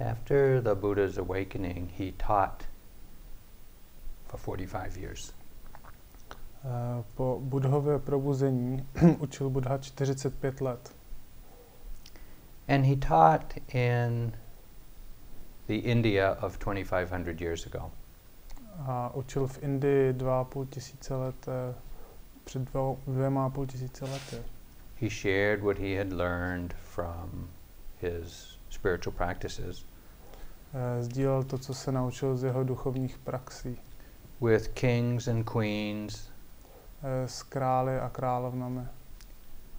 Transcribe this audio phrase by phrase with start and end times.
[0.00, 2.66] After the Buddha's awakening, he taught
[4.26, 5.32] for 45 years.
[6.64, 8.86] Eh, Po Budhově probuzení
[9.18, 10.94] učil Buddha 45 let.
[12.68, 14.32] And he taught in
[15.66, 17.90] the India of 2500 years ago.
[18.78, 21.74] A učil v Indii dva a půl tisíce let, eh,
[22.44, 22.62] před
[23.06, 24.36] dvěma a půl tisíce lety.
[25.00, 27.48] He shared what he had learned from
[28.00, 29.84] his spiritual practices
[30.74, 33.80] Eh, Sdílel to, co se naučil z jeho duchovních praxí.
[34.40, 36.30] with kings and queens,
[37.02, 38.80] eh, S králi a královnami,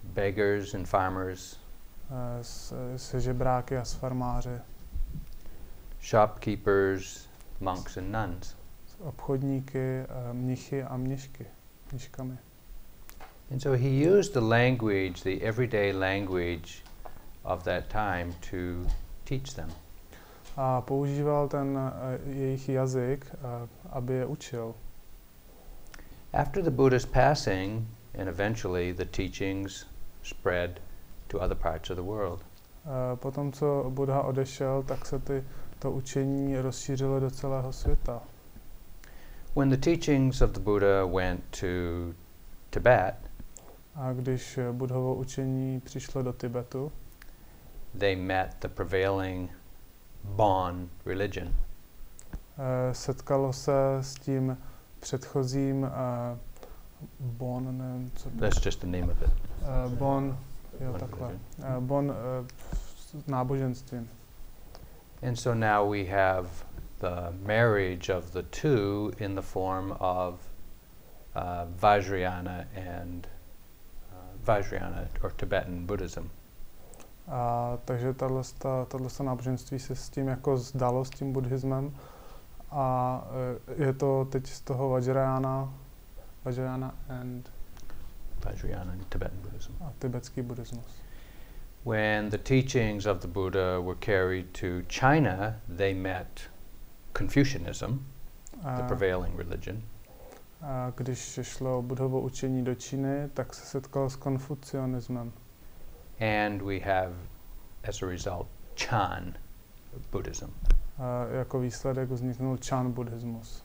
[0.02, 1.60] beggars and farmers,
[2.10, 4.60] eh, se žebráky a s farmáři,
[6.02, 7.28] shopkeepers,
[7.60, 8.56] monks and nuns.
[8.98, 11.46] obchodníky, mnichy a mnišky,
[11.92, 12.38] mniškami.
[13.50, 16.82] And so he used the language, the everyday language
[17.48, 18.90] of that time to
[19.24, 19.70] teach them.
[20.56, 24.74] A používal ten eh, jejich jazyk, eh, aby je učil.
[26.32, 27.88] After the Buddha's passing,
[28.18, 29.86] and eventually the teachings
[30.22, 30.80] spread
[31.28, 32.40] to other parts of the world.
[32.42, 35.44] Eh, Potom, co Buddha odešel, tak se ty,
[35.78, 38.22] to učení rozšířilo do celého světa.
[39.56, 41.66] When the teachings of the Buddha went to
[42.70, 43.14] Tibet,
[43.94, 46.92] A když Buddhovo učení přišlo do Tibetu,
[47.94, 49.50] they met the prevailing
[50.24, 51.54] Bon religion.
[52.58, 54.58] eh, setkalo se s tím
[55.00, 56.38] předchozím eh,
[57.20, 59.30] Bon, nevím, co That's just the name of it.
[59.62, 60.38] eh, Bon,
[60.80, 61.38] jo, Bon takhle.
[61.80, 62.12] Bon
[63.26, 64.08] náboženstvím.
[65.22, 66.48] And so now we have
[66.98, 70.34] the marriage of the two in the form of
[71.34, 73.26] uh, Vajrayana and
[74.12, 76.30] uh, Vajrayana or Tibetan Buddhism.
[77.30, 81.92] A takže tato náboženství se s tím jako zdalo, s tím buddhismem.
[82.70, 83.24] A
[83.68, 85.74] eh, je to teď z toho Vajrayana,
[86.44, 87.52] Vajrayana and
[88.44, 89.72] Vajrayana and Tibetan Buddhism.
[89.80, 90.86] a tibetský buddhismus.
[91.84, 96.40] When the teachings of the Buddha were carried to China, they met
[97.18, 97.86] Confucianism,
[98.62, 99.82] the A, prevailing religion,
[100.62, 105.32] a když šlo Budhovo učení do Číny, tak se setkal s konfucionismem.
[106.20, 107.12] And we have,
[107.84, 109.36] as a result, Chan
[110.10, 110.50] Buddhism.
[110.98, 113.64] A jako výsledek vzniknul Chan buddhismus.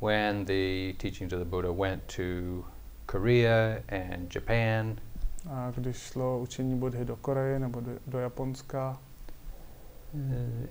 [0.00, 2.64] When the teachings of the Buddha went to
[3.06, 5.00] Korea and Japan,
[5.50, 8.98] A když šlo učení Budhy do Koreje nebo do, do Japonska,
[10.14, 10.66] uh,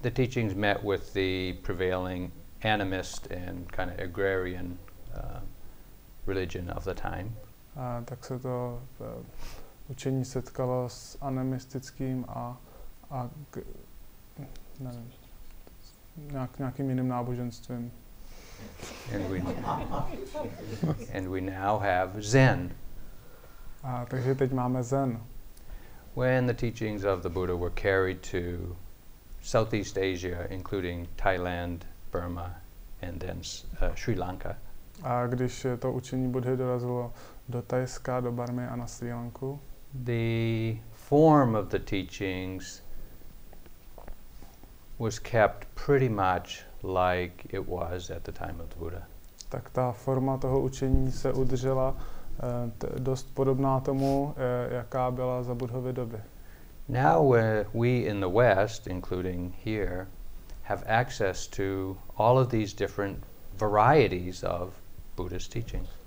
[0.00, 2.32] the teachings met with the prevailing
[2.62, 4.78] animist and kind of agrarian
[5.14, 5.40] uh,
[6.26, 7.36] religion of the time.
[7.76, 9.24] A tak se to eh,
[9.88, 12.60] učení setkalo s animistickým a,
[13.10, 13.58] a k,
[14.80, 15.12] nevím,
[16.16, 17.92] nějak, nějakým jiným náboženstvím.
[19.14, 19.38] And we,
[21.14, 22.70] and we now have Zen.
[23.82, 25.22] A, takže teď máme Zen.
[26.16, 28.76] When the teachings of the Buddha were carried to
[29.40, 32.60] Southeast Asia, including Thailand, Burma,
[33.02, 33.40] and then
[33.80, 34.56] uh, Sri Lanka,
[35.02, 37.12] A když to učení Budhy dorazilo
[37.48, 39.58] do Tajska, do Barmy a na Sri Lanku,
[40.04, 42.82] the form of the teachings
[44.98, 49.06] was kept pretty much like it was at the time of the Buddha.
[49.48, 55.54] tak ta forma toho učení se udržela eh, dost podobná tomu, eh, jaká byla za
[55.54, 56.18] Budhovy doby.
[56.88, 57.36] Now uh,
[57.74, 60.06] we in the West, including here,
[60.62, 63.18] have access to all of these different
[63.56, 64.72] varieties of
[65.16, 65.97] Buddhist teachings.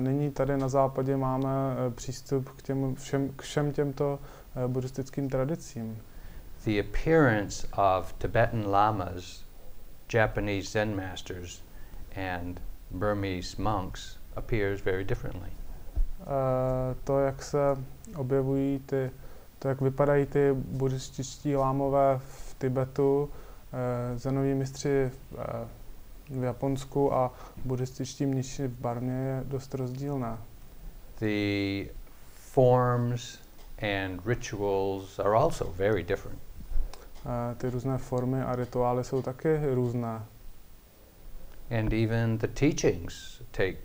[0.00, 1.48] Nyní tady na západě máme
[1.86, 4.18] eh, přístup k, těm všem, k všem těmto
[4.64, 5.98] eh, buddhistickým tradicím.
[6.64, 7.66] The appearance
[7.98, 9.44] of Tibetan lamas,
[10.14, 11.62] Japanese Zen masters,
[12.40, 12.60] and
[12.90, 15.50] Burmese monks appears very differently.
[16.20, 17.58] Eh, To, jak se
[18.16, 19.10] objevují ty,
[19.58, 23.30] to, jak vypadají ty buddhističtí lámové v Tibetu,
[23.72, 25.68] eh, zenoví mistři eh,
[26.30, 27.32] v Japonsku a
[27.64, 30.38] buddhističtí mniši v Barmě je dost rozdílné.
[31.18, 31.90] The
[32.34, 33.38] forms
[33.78, 36.38] and rituals are also very different.
[37.26, 40.22] Eh, Ty různé formy a rituály jsou taky různé.
[41.78, 43.76] And even the teachings take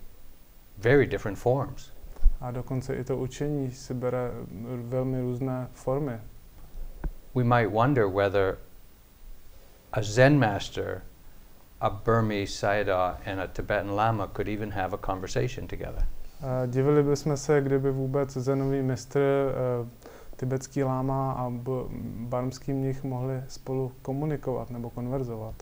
[0.78, 1.92] very different forms.
[2.42, 4.32] A dokonce i to učení si bere
[4.84, 6.20] velmi různé formy.
[7.36, 8.58] We might wonder whether
[9.92, 11.02] a Zen master,
[11.82, 16.04] a Burmese Sayadaw, and a Tibetan Lama could even have a conversation together.
[16.44, 19.88] Eh, Divili bychom se, kdyby vůbec zenový mistr, eh,
[20.36, 21.52] tibetský láma a
[22.30, 25.56] barmský mnich mohli spolu komunikovat nebo konverzovat.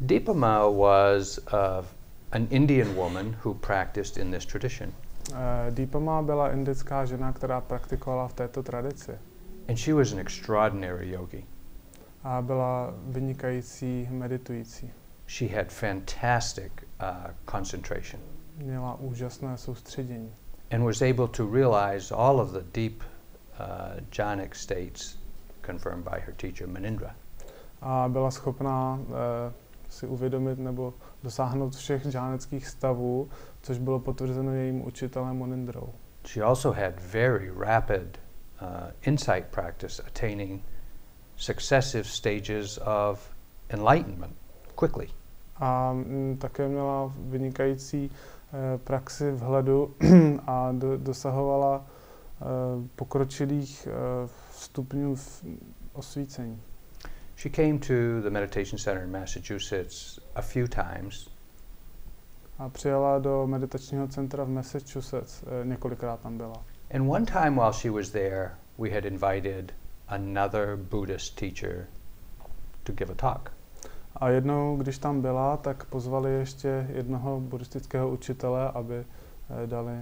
[0.00, 1.86] Deepama was uh,
[2.32, 4.92] an Indian woman who practiced in this tradition.
[5.32, 9.12] Eh, Deepama byla indická žena, která praktikovala v této tradici
[9.68, 11.44] And she was an extraordinary yogi.
[12.24, 14.90] A byla vynikající meditující.
[15.28, 16.72] She had fantastic
[17.02, 17.08] uh,
[17.50, 18.22] concentration
[18.56, 20.32] Měla úžasné soustředění
[20.70, 25.18] and was able to realize all of the deep uh, jhanic states
[25.66, 27.14] confirmed by her teacher Manindra.
[27.80, 29.52] a byla schopná eh,
[29.88, 33.28] si uvědomit nebo dosáhnout všech džáneckých stavů,
[33.62, 35.92] což bylo potvrzeno jejím učitelem Monindrou.
[36.26, 38.20] She also had very rapid
[38.62, 38.68] uh,
[39.02, 40.62] insight practice, attaining
[41.42, 43.34] successive stages of
[43.70, 44.36] enlightenment
[44.74, 45.08] quickly.
[45.56, 49.94] A mm, také měla vynikající eh, praxi vhledu
[50.46, 52.44] a do, dosahovala eh,
[52.96, 55.16] pokročilých eh, stupňů
[55.92, 56.60] osvícení.
[57.36, 61.28] She came to the meditation center in Massachusetts a few times,
[62.58, 66.64] A přijela do meditačního centra v Massachusetts, několikrát tam byla.
[66.94, 69.72] and one time while she was there, we had invited
[70.12, 71.86] another Buddhist teacher
[72.82, 73.52] to give a talk.
[74.16, 79.92] A jednou, když tam byla, tak pozvali ještě jednoho buddhistického učitele, aby eh, dali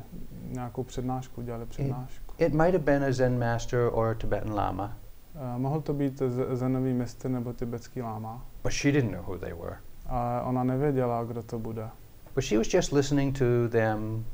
[0.44, 2.34] nějakou přednášku, dělali přednášku.
[2.38, 4.96] It might have been a Zen master or a Tibetan Lama,
[5.34, 8.44] Eh, Mohl to být z- zenový mistr nebo tibetský láma.
[8.62, 9.76] but she didn't know who they were.
[10.06, 11.88] A ona nevěděla, kdo to bude.
[12.34, 14.24] But she was just listening to them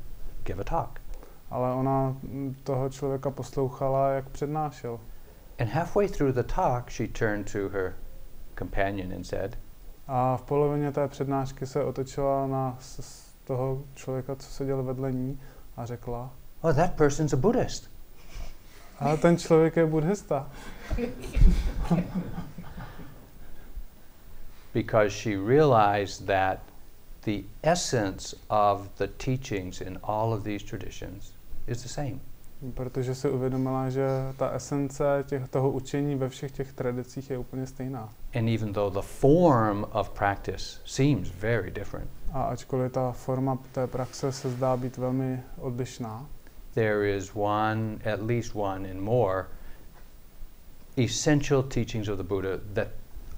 [0.43, 0.99] give a talk.
[1.49, 4.99] Ale ona mm, toho člověka poslouchala, jak přednášel.
[5.59, 7.95] And halfway through the talk, she turned to her
[8.55, 9.57] companion and said,
[10.07, 12.77] A v polovině té přednášky se otočila na
[13.43, 15.39] toho člověka, co seděl vedle ní
[15.77, 17.91] a řekla, Oh, that person's a Buddhist.
[18.99, 20.49] a ten člověk je buddhista.
[24.73, 26.59] Because she realized that
[27.25, 31.33] the essence of the teachings in all of these traditions
[31.67, 32.19] is the same.
[32.73, 34.07] Protože si uvědomila, že
[34.37, 38.09] ta esence těch, toho učení ve všech těch tradicích je úplně stejná.
[38.35, 43.87] And even though the form of practice seems very different, A ačkoliv ta forma té
[43.87, 46.25] praxe se zdá být velmi odlišná,
[46.73, 49.45] there is one, at least one and more,
[50.97, 52.87] essential teachings of the Buddha that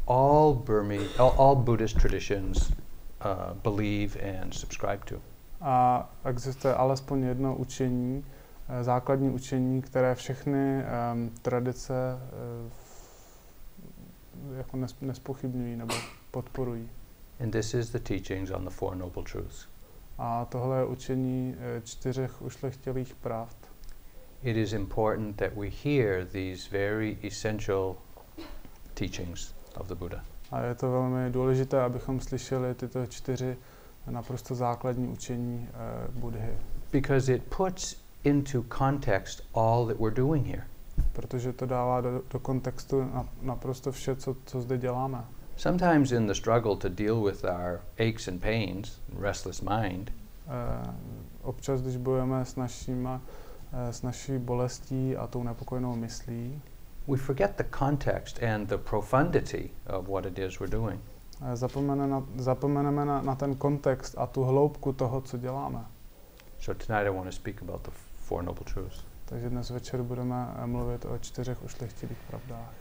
[0.08, 5.16] all Burmese, all, all Buddhist traditions uh, believe and subscribe to.
[5.62, 8.24] a existuje alespoň jedno učení,
[8.82, 10.84] základní učení, které všechny
[11.14, 15.94] um, tradice eh, v- jako nes, nespochybňují nebo
[16.32, 16.90] podporují.
[17.44, 19.68] And this is the teachings on the Four Noble Truths.
[20.18, 23.58] A tohle je učení eh, čtyřech ušlechtilých pravd.
[24.44, 27.96] It is important that we hear these very essential
[28.94, 30.24] teachings of the Buddha.
[30.52, 33.58] A je to velmi důležité, abychom slyšeli tyto čtyři
[34.10, 36.58] naprosto základní učení eh, Budhy,
[36.92, 40.64] because it puts into context all that we're doing here.
[41.14, 45.26] protože to dává do, do kontextu na, naprosto vše, co, co zde děláme.
[45.58, 47.80] Sometimes in the struggle to deal with our
[48.10, 50.12] aches and pains, restless mind,
[50.50, 50.94] Eh,
[51.42, 53.22] občas, když bojujeme s, našima,
[53.74, 56.62] eh, s naší bolestí a tou nepokojenou myslí,
[57.08, 61.02] we forget the context and the profundity of what it is we're doing.
[61.54, 65.86] zapomene na, zapomeneme na, na ten kontext a tu hloubku toho, co děláme.
[66.60, 67.92] So tonight I want to speak about the
[68.30, 69.04] Four Noble Truths.
[69.26, 72.74] Takže dnes večer budeme eh, mluvit o čtyřech ušlechtilých pravdách.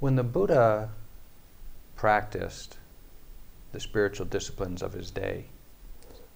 [0.00, 0.94] When the Buddha
[2.00, 2.78] practiced
[3.72, 5.44] the spiritual disciplines of his day,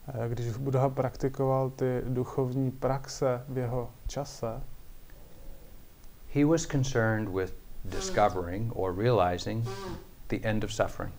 [0.09, 4.63] Eh, Když Buddha praktikoval ty duchovní praxe v jeho čase,
[6.35, 9.69] he was concerned with discovering or realizing
[10.29, 11.15] the end of suffering.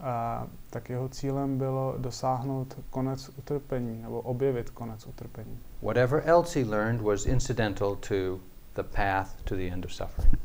[0.00, 5.58] A, tak jeho cílem bylo dosáhnout konec utrpení, nebo objevit konec utrpení.
[5.82, 8.40] Whatever else he learned was incidental to
[8.74, 10.38] the path to the end of suffering.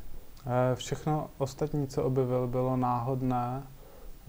[0.46, 3.64] Eh, Všechno ostatní, co objevil, bylo náhodné,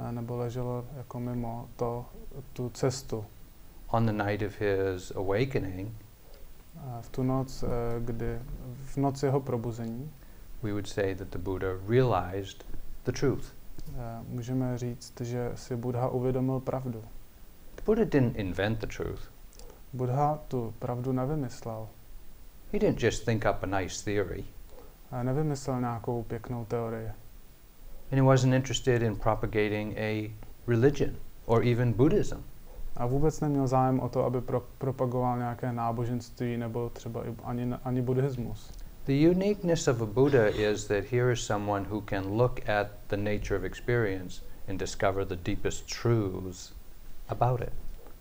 [0.09, 2.07] eh, nebo leželo jako mimo to,
[2.53, 3.25] tu cestu.
[3.89, 5.93] On the night of his awakening,
[6.77, 7.65] Eh, V tu noc,
[8.01, 8.39] kdy,
[8.85, 10.11] v noc jeho probuzení,
[10.63, 12.65] we would say that the Buddha realized
[13.05, 13.53] the truth.
[13.89, 13.93] Eh,
[14.29, 17.05] můžeme říct, že si Buddha uvědomil pravdu.
[17.87, 19.31] Buddha didn't invent the truth.
[19.93, 21.89] Buddha tu pravdu nevymyslel.
[22.73, 24.45] He didn't just think up a nice theory.
[25.13, 27.07] Eh, Nevymyslel nějakou pěknou teorii.
[28.13, 30.33] And he wasn't interested in propagating a
[30.67, 32.39] religion or even Buddhism.
[32.97, 38.03] A vůbec neměl zájem o to, aby pro, propagoval nějaké náboženství nebo třeba ani, ani
[38.03, 38.73] buddhismus.
[39.07, 43.17] The uniqueness of a Buddha is that here is someone who can look at the
[43.17, 46.73] nature of experience and discover the deepest truths
[47.29, 47.73] about it.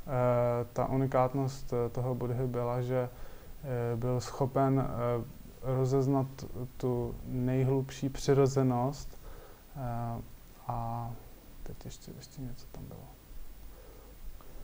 [0.07, 5.23] Uh, ta unikátnost uh, toho Budhy byla, že uh, byl schopen uh,
[5.77, 6.27] rozeznat
[6.77, 9.19] tu nejhlubší přirozenost
[10.67, 11.11] a
[11.63, 13.07] teď ještě, ještě něco tam bylo.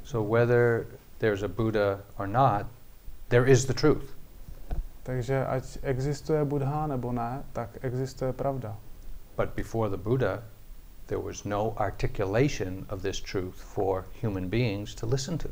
[0.04, 0.86] So whether
[1.18, 2.66] there's a Buddha or not,
[3.28, 4.16] there is the truth.
[5.06, 8.78] Takže ať existuje Buddha nebo ne, tak existuje pravda.
[9.38, 10.44] But before the Buddha,
[11.06, 15.50] there was no articulation of this truth for human beings to listen to.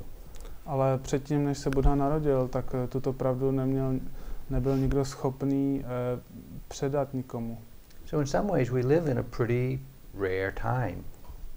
[0.66, 3.94] Ale předtím, než se Buddha narodil, tak uh, tuto pravdu neměl,
[4.50, 6.20] nebyl nikdo schopný uh,
[6.68, 7.58] předat nikomu.
[8.06, 9.80] So in some ways we live in a pretty
[10.14, 11.04] rare time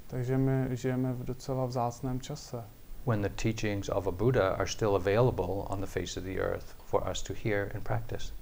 [0.07, 2.65] Takže my žijeme v docela vzácném čase,
[3.07, 6.75] when the teachings of a Buddha are still available on the face of the earth
[6.85, 8.33] for us to hear and practice.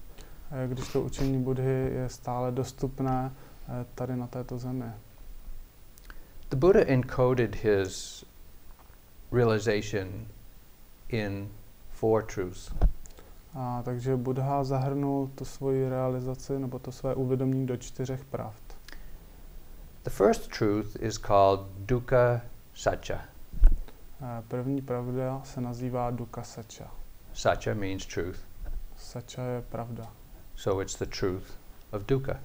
[0.67, 3.33] když to učení Budhy je stále dostupné
[3.69, 4.93] eh, tady na této zemi.
[6.49, 8.25] The Buddha encoded his
[9.33, 10.27] realization
[11.09, 11.49] in
[11.91, 12.73] four truths.
[13.55, 18.77] A takže Buddha zahrnul tu svoji realizaci nebo to své uvědomění do čtyřech pravd.
[20.03, 22.41] The first truth is called dukkha
[22.75, 23.34] satcha.
[24.49, 26.91] První pravda se nazývá dukkha sacha.
[27.33, 28.39] Satcha means truth,
[28.97, 30.13] Sacha je pravda.
[30.55, 31.45] so it's the truth
[31.93, 32.41] of dukkha.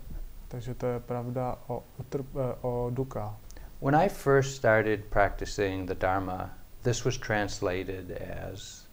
[0.47, 3.37] Takže to je pravda o, utrp, eh, o dukkha.
[3.81, 6.49] When I first started practicing the Dharma,
[6.83, 8.11] this was translated
[8.51, 8.89] as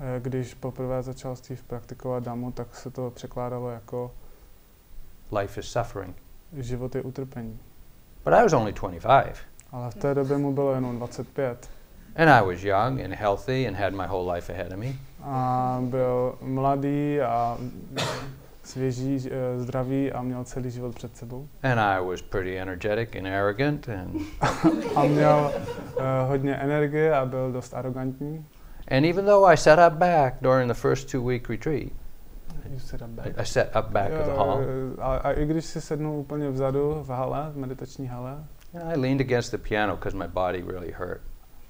[0.00, 4.14] Eh, Když poprvé začal Steve praktikovat damu, tak se to překládalo jako
[5.40, 6.16] life is suffering.
[6.52, 7.58] život je utrpení.
[8.24, 9.34] But I was only 25,
[9.72, 11.70] Ale v té době mu bylo jenom 25
[12.16, 14.86] and I was young and healthy and had my whole life ahead of me.
[15.22, 17.58] a byl mladý a
[18.64, 21.48] svěží, eh, zdravý a měl celý život před sebou.
[21.62, 24.16] And I was pretty energetic and arrogant, and,
[24.96, 25.52] A měl
[25.96, 28.46] uh, hodně energie a byl dost arrogantní.
[28.90, 31.92] and even though I sat up back during the first two week retreat,
[32.70, 33.26] You sit up back.
[33.26, 34.60] I, I sat up back of the hall,
[34.98, 38.44] A, a i když si sednul úplně vzadu v hale, v meditační hale,
[38.84, 41.20] I leaned against the piano because my body really hurt.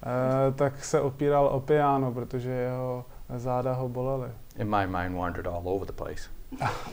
[0.02, 3.04] uh, tak se opíral o piano, protože jeho
[3.36, 4.30] záda ho bolely.
[4.60, 6.28] And my mind wandered all over the place.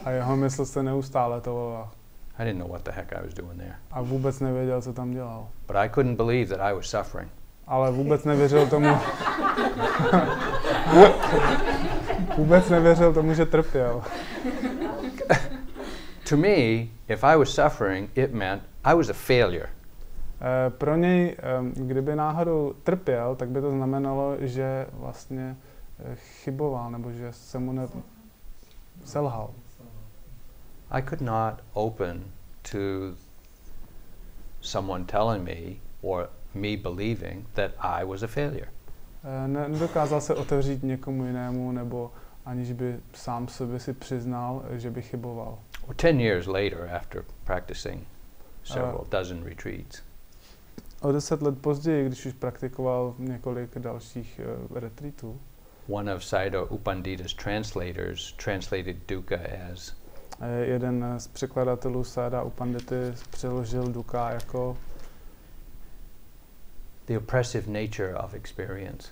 [0.06, 1.92] A jeho mysl se neustále touvala.
[2.40, 3.76] I didn't know what the heck I was doing there.
[3.92, 5.48] A vůbec nevěděl, co tam dělal.
[5.68, 7.32] But I couldn't believe that I was suffering.
[7.68, 8.88] Ale vůbec nevěřil tomu,
[12.38, 14.04] vůbec nevěřil tomu, že trpěl.
[16.30, 16.58] To me,
[17.08, 19.70] if I was suffering, it meant I was a failure.
[20.44, 25.58] Eh, Pro něj, em, kdyby náhodou trpěl, tak by to znamenalo, že vlastně
[26.00, 27.88] eh, chyboval, nebo že se mu ne...
[29.06, 29.50] selhal.
[30.92, 32.24] I could not open
[32.72, 32.78] to
[34.62, 38.68] someone telling me or me believing that I was a failure.
[39.24, 42.12] Eh, Ne, nedokázal se otevřít někomu jinému, nebo
[42.46, 45.58] aniž by sám sobě si přiznal, že by chyboval.
[45.96, 48.04] Ten years later, after practicing
[48.64, 50.02] several dozen retreats,
[51.04, 55.40] O deset let později, když už praktikoval několik dalších uh, retreatů,
[55.90, 59.38] one of Sayadaw U Pandita's translators translated dukkha
[59.74, 60.04] as
[60.64, 64.78] jeden z překladatelů Sáda Upandity přeložil duka jako
[67.08, 69.10] the oppressive nature of experience.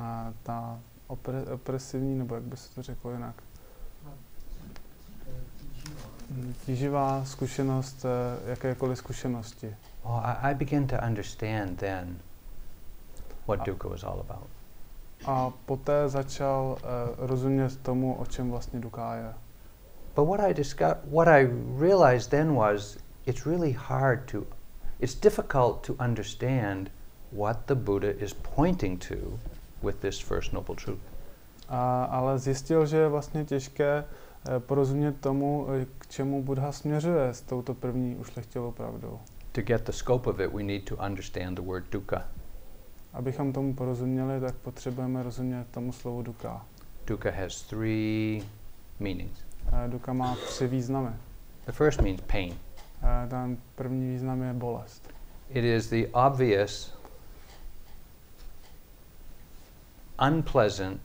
[0.00, 3.34] a, ta opre, opresivní, nebo jak by se to řeklo jinak,
[6.66, 9.76] tíživá zkušenost eh, jakékoliv zkušenosti.
[10.14, 12.20] I, I began to understand then
[13.46, 14.48] what dukkha was all about.
[15.26, 19.34] A poté začal uh, rozumět tomu, o čem vlastně duká je.
[20.14, 21.48] But what I discovered, what I
[21.78, 24.46] realized then was, it's really hard to,
[25.00, 26.90] it's difficult to understand
[27.32, 29.38] what the Buddha is pointing to
[29.82, 31.00] with this first noble truth.
[31.68, 37.28] A, ale zjistil, že je vlastně těžké eh, porozumět tomu, eh, k čemu Buddha směřuje
[37.28, 39.20] s touto první ušlechtilou pravdou.
[39.58, 42.24] To get the scope of it, we need to understand the word dukkha.
[43.12, 46.66] Abychom tomu porozuměli, tak potřebujeme rozumět tomu slovu duka.
[47.06, 48.42] Dukkha has three
[49.00, 49.38] meanings.
[49.72, 51.10] Eh, Duka má tři významy.
[51.66, 52.54] The first means pain.
[53.02, 55.08] Eh, Ten první význam je bolest.
[55.48, 56.98] It is the obvious,
[60.28, 61.00] unpleasant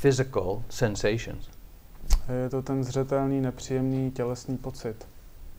[0.00, 1.50] physical sensations
[2.28, 5.06] Eh, Je to ten zřetelný, nepříjemný tělesný pocit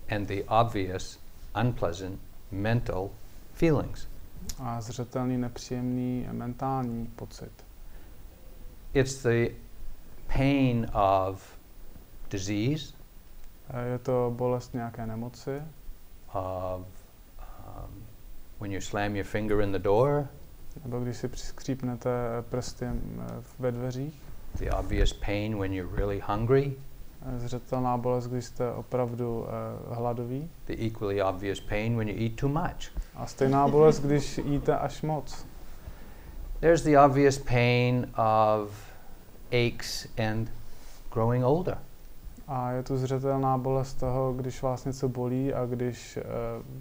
[0.10, 1.23] and the obvious,
[1.62, 2.19] unpleasant
[2.51, 3.10] mental
[3.53, 4.07] feelings.
[4.60, 7.51] a zřetelný nepříjemný mentální pocit.
[8.93, 9.50] It's the
[10.38, 11.57] pain of
[12.29, 12.93] disease,
[13.91, 15.62] Je to bolest nějaké nemoci,
[16.33, 16.81] of
[17.39, 18.03] um,
[18.60, 20.27] when you slam your finger in the door,
[20.83, 22.10] nebo když si přiskřípnete
[22.50, 22.93] prsty eh,
[23.60, 24.22] ve dveřích.
[24.60, 26.74] the obvious pain when you're really hungry,
[27.38, 30.50] Zřetelná bolest, když jste opravdu eh, hladoví.
[30.65, 32.92] the equally obvious pain when you eat too much.
[33.15, 35.46] A stejná bolest, když jíte až moc.
[36.60, 38.72] There's the obvious pain of
[39.51, 40.51] aches and
[41.13, 41.77] growing older.
[42.48, 46.24] A je tu zřetelná bolest toho, když vás něco bolí a když uh,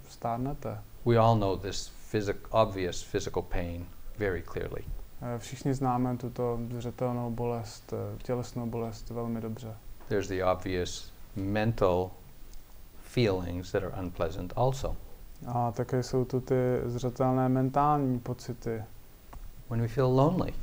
[0.09, 0.79] stárnete.
[1.07, 3.87] We all know this physic, obvious physical pain
[4.19, 4.83] very clearly.
[5.23, 9.75] Eh, Všichni známe tuto zřetelnou bolest, tělesnou bolest velmi dobře.
[10.13, 12.11] There's the obvious mental
[13.03, 14.97] feelings that are unpleasant also.
[15.47, 16.55] A také jsou tu ty
[16.85, 18.83] zřetelné mentální pocity,
[19.71, 20.55] When we feel lonely,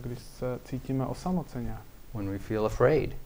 [0.00, 1.76] když se cítíme osamoceně,
[2.14, 3.16] when we feel afraid,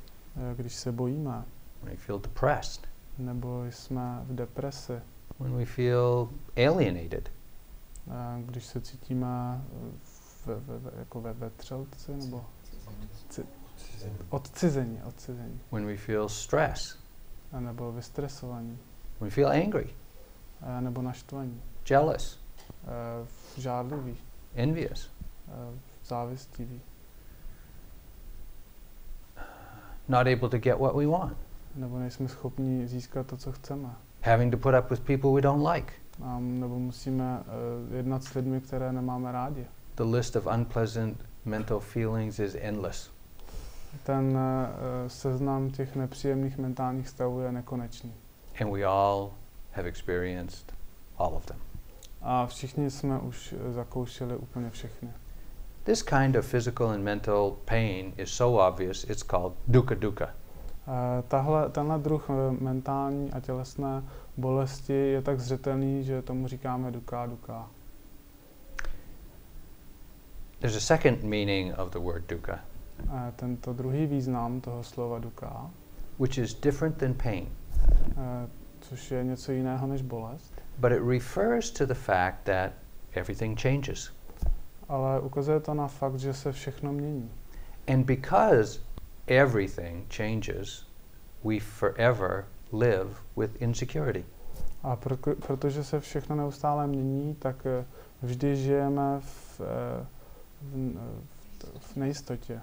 [0.57, 1.45] když se bojíme,
[1.83, 2.87] when we feel depressed,
[3.19, 5.01] nebo jsme v depresi,
[5.39, 7.33] when we feel alienated,
[8.47, 9.65] když se cítíme
[10.03, 12.45] v, v, v, jako ve vetřelci, nebo
[13.77, 16.99] ci, odcizení, odcizení, when we feel stress,
[17.53, 18.79] a nebo vystresovaní,
[19.21, 19.89] when we feel angry,
[20.63, 22.41] eh, nebo naštvaní, jealous,
[22.85, 24.17] eh, žádliví,
[24.55, 25.11] envious,
[25.49, 26.81] eh, závistivý,
[30.09, 31.37] not able to get what we want,
[31.75, 33.95] nebo nejsme schopni získat to, co chceme.
[34.27, 35.93] having to put up with people we don't like.
[36.23, 39.67] A, nebo musíme uh, jednat s lidmi, které nemáme rádi.
[39.95, 43.11] The list of unpleasant mental feelings is endless.
[44.03, 48.15] Ten uh, seznam těch nepříjemných mentálních stavů je nekonečný.
[48.61, 49.31] And we all
[49.73, 50.73] have experienced
[51.19, 51.59] all of them.
[52.23, 55.09] A všichni jsme už eh, zakoušeli úplně všechny.
[55.85, 60.27] This kind of physical and mental pain is so obvious, it's called dukkha dukkha.
[60.27, 60.93] Uh,
[61.29, 64.03] tahle, tenhle druh uh, mentální a tělesné
[64.37, 67.71] bolesti je tak zřetelný, že tomu říkáme duká duká.
[70.59, 72.59] There's a second meaning of the word dukkha,
[73.37, 75.71] tento druhý význam toho slova duká,
[76.19, 81.71] which is different than pain, uh, což je něco jiného než bolest, but it refers
[81.71, 82.73] to the fact that
[83.13, 84.17] everything changes.
[84.89, 87.31] ale ukazuje to na fakt, že se všechno mění.
[87.89, 88.81] And because
[89.27, 90.87] everything changes,
[91.45, 94.25] we forever live with insecurity.
[94.83, 97.85] A proto, protože se všechno neustále mění, tak eh,
[98.23, 100.07] vždy žijeme v, eh,
[100.63, 100.97] v,
[101.59, 102.61] v, v nejistotě.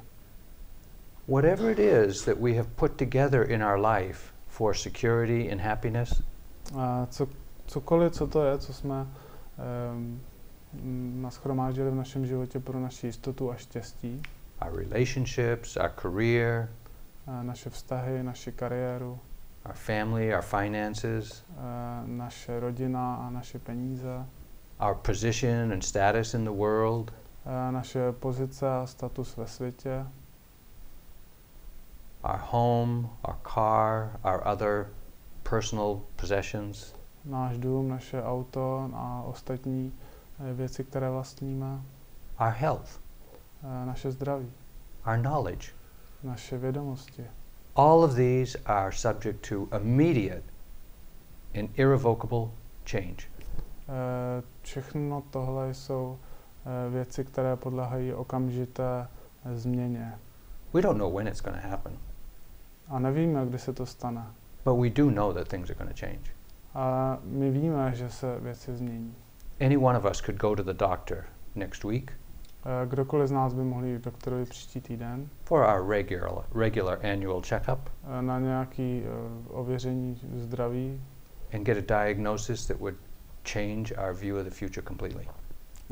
[1.27, 6.21] Whatever it is that we have put together in our life for security and happiness,
[6.75, 7.27] A co,
[7.67, 9.07] cokoliv, co to je, co jsme
[9.93, 10.21] um,
[11.21, 14.21] naschromáždili v našem životě pro naši jistotu a štěstí,
[14.61, 16.69] our relationships, our career,
[17.27, 19.19] a naše vztahy, naši kariéru,
[19.65, 24.25] our family, our finances, a naše rodina a naše peníze,
[24.79, 27.13] our position and status in the world,
[27.45, 30.05] a naše pozice a status ve světě,
[32.23, 34.87] our home, our car, our other
[35.49, 39.93] personal possessions, náš dům, naše auto a ostatní
[40.49, 41.81] eh, věci, které vlastníme,
[42.39, 42.99] our health,
[43.85, 44.51] naše zdraví,
[45.07, 45.67] our knowledge.
[46.23, 47.25] naše vědomosti.
[47.75, 50.43] All of these are subject to immediate
[51.59, 52.47] and irrevocable
[52.85, 53.27] change.
[53.89, 59.07] Eh, Všechno tohle jsou eh, věci, které podléhají okamžité
[59.45, 60.19] eh, změně.
[60.73, 61.97] We don't know when it's going to happen,
[62.87, 64.25] A nevíme, kdy se to stane.
[64.65, 66.31] but we do know that things are going to change.
[66.73, 69.15] A my víme, že se věci změní.
[69.65, 71.23] Any one of us could go to the doctor
[71.55, 72.13] next week
[72.85, 77.41] Kdokoliv z nás by mohl jít k doktorovi příští týden for our regular, regular annual
[77.41, 77.79] checkup
[78.21, 79.01] na nějaké
[79.49, 81.01] ověření zdraví
[81.53, 82.95] and get a diagnosis that would
[83.53, 85.27] change our view of the future completely.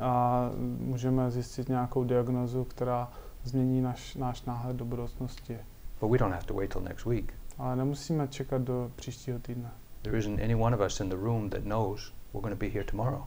[0.01, 0.49] a
[0.79, 3.11] můžeme zjistit nějakou diagnozu, která
[3.43, 5.57] změní naš, náš náhled do budoucnosti.
[6.01, 7.33] But we don't have to wait till next week.
[7.57, 9.71] Ale nemusíme čekat do příštího týdne.
[10.01, 12.69] There isn't any one of us in the room that knows we're going to be
[12.69, 13.23] here tomorrow.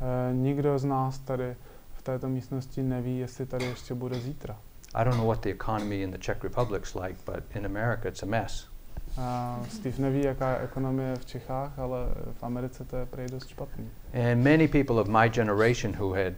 [0.00, 1.56] Eh, Nikdo z nás tady
[1.94, 4.58] v této místnosti neví, jestli tady ještě bude zítra.
[4.94, 8.22] I don't know what the economy in the Czech Republic's like, but in America it's
[8.22, 8.68] a mess.
[9.18, 11.98] Uh, Steve neví, jaká je ekonomie v Čechách, ale
[12.32, 13.90] v Americe to je prej dost špatný.
[14.14, 16.34] And many people of my generation who had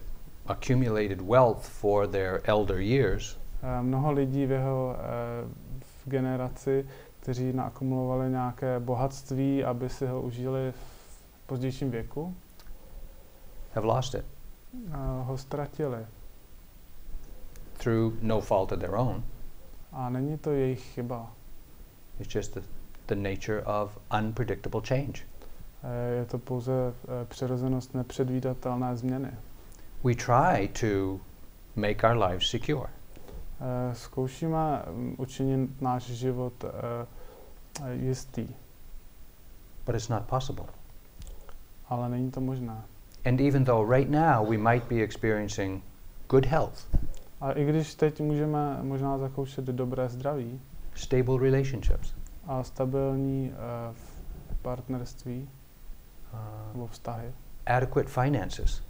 [0.47, 3.38] accumulated wealth for their elder years
[3.83, 6.87] mnoho lidí v jeho uh, v generaci,
[7.21, 12.35] kteří naakumulovali nějaké bohatství, aby si ho užili v pozdějším věku,
[13.75, 14.25] have lost it
[14.88, 16.07] uh, ho ztratili.
[17.79, 19.23] through no fault of their own.
[19.92, 21.33] A není to jejich chyba.
[22.21, 22.61] It's just the,
[23.07, 25.23] the nature of unpredictable change.
[25.83, 29.31] Eh, Je to pouze eh, přirozenost nepředvídatelné změny.
[30.05, 31.21] We try to
[31.77, 32.88] make our lives secure.
[33.61, 36.71] Eh, Zkoušíme mm, učinit náš život eh,
[37.92, 38.49] jistý,
[39.87, 40.66] but it's not possible.
[41.88, 42.83] ale není to možné.
[43.27, 45.83] And even though right now we might be experiencing
[46.29, 46.87] good health,
[47.40, 50.61] A i když teď můžeme možná zakoušet dobré zdraví
[50.94, 52.14] stable relationships,
[52.47, 53.53] a stabilní
[53.92, 55.49] v partnerství
[56.33, 56.38] uh,
[56.73, 57.33] nebo vztahy
[57.66, 58.83] adequate finances,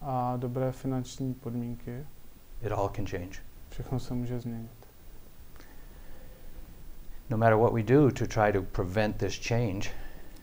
[0.00, 2.06] a dobré finanční podmínky,
[2.62, 3.45] it all can change.
[3.76, 4.70] Všechno se může změnit.
[7.30, 9.90] No matter what we do to try to prevent this change,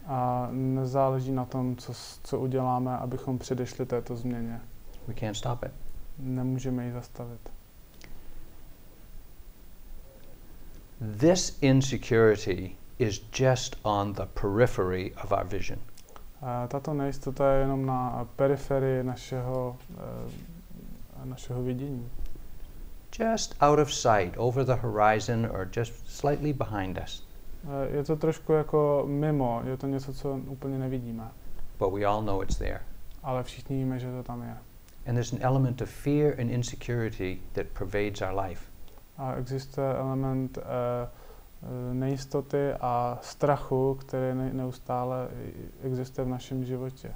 [0.08, 1.94] A nezáleží na tom, co,
[2.24, 4.62] co uděláme, abychom předešli této změně.
[5.08, 5.72] we can't stop it.
[6.20, 7.50] Nemůžeme ji zastavit.
[11.20, 15.80] This insecurity is just on the periphery of our vision.
[16.42, 22.10] A tato nejistota je jenom na periferii našeho, eh, našeho vidění.
[23.18, 27.24] Just out of sight, over the horizon, or just slightly behind us.
[27.64, 31.32] Eh, Je to trošku jako mimo, je to něco, co úplně nevidíme,
[31.80, 32.80] But we all know it's there.
[33.24, 34.58] ale všichni víme, že to tam je.
[35.08, 38.62] And there's an element of fear and insecurity that pervades our life.
[39.18, 40.64] A existuje element eh,
[41.94, 45.28] nejistoty a strachu, který ne- neustále
[45.84, 47.12] existuje v našem životě.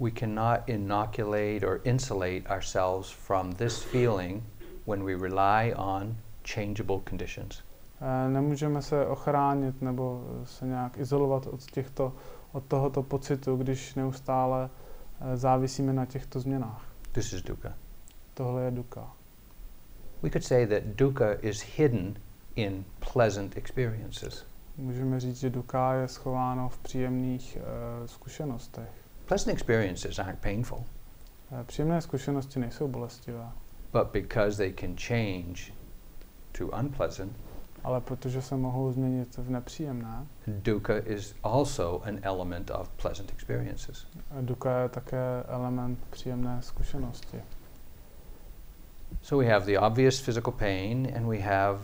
[0.00, 4.42] We cannot inoculate or insulate ourselves from this feeling
[4.86, 7.62] when we rely on changeable conditions.
[8.28, 12.12] Nemůžeme se ochránit nebo se nějak izolovat od, těchto,
[12.52, 14.70] od tohoto pocitu, když neustále
[15.20, 16.86] eh, závisíme na těchto změnách.
[17.12, 17.74] This is dukkha.
[18.34, 19.12] Tohle je duka.
[20.22, 22.14] We could say that dukkha is hidden
[22.56, 24.46] in pleasant experiences.
[24.76, 28.88] Můžeme říct, že duka je schováno v příjemných uh, zkušenostech.
[29.26, 30.84] Pleasant experiences aren't painful,
[31.60, 33.48] Eh, Příjemné zkušenosti nejsou bolestivé,
[33.92, 35.72] but because they can change
[36.58, 37.32] to unpleasant,
[37.84, 44.06] ale protože se mohou změnit v nepříjemné, dukkha is also an element of pleasant experiences.
[44.40, 47.40] duka je také element příjemné zkušenosti.
[49.22, 51.78] So we have the obvious physical pain and we have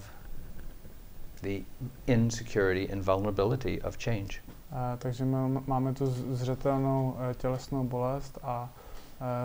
[1.43, 1.61] the
[2.07, 4.41] insecurity and vulnerability of change.
[4.73, 8.71] Eh, Takže má- máme tu zřetelnou eh, tělesnou bolest a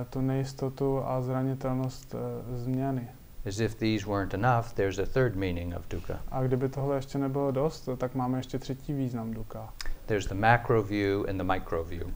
[0.09, 3.07] tu nejistotu a zranitelnost eh, změny.
[3.47, 6.19] As if these weren't enough, there's a third meaning of dukkha.
[6.31, 9.73] A kdyby tohle ještě nebylo dost, tak máme ještě třetí význam duka.
[10.05, 12.07] There's the macro view and the micro view.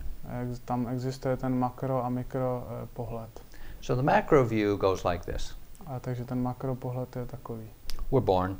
[0.41, 3.29] Ex- Tam existuje ten makro a mikro eh, pohled.
[3.81, 7.69] So the macro view goes like this A takže ten makro pohled je takový.
[8.11, 8.57] We're born,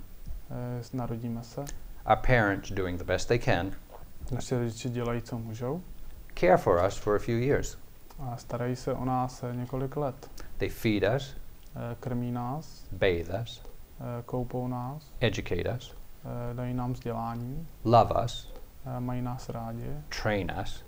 [0.51, 1.61] Eh, Narodíme se,
[2.09, 3.71] our parents doing the best they can,
[4.31, 5.81] naše rodiče dělají, co můžou
[6.39, 7.77] care for us for a few years.
[8.19, 10.31] A starají se o nás několik let.
[10.57, 11.35] They feed us,
[11.77, 13.61] Eh, Krmí nás, bathe us,
[13.99, 18.53] eh, koupou nás, educate us, eh, dají nám vzdělání, love us,
[18.99, 20.85] mají nás rádi, train us,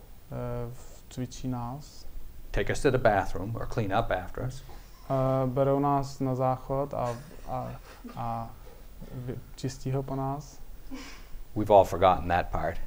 [1.09, 2.05] cvičí nás,
[2.51, 4.63] take us to the bathroom or clean up after us,
[5.45, 7.15] berou nás na záchod a,
[7.47, 7.71] a,
[8.15, 8.49] a
[9.55, 10.59] čistí ho po nás.
[11.55, 12.77] We've all forgotten that part.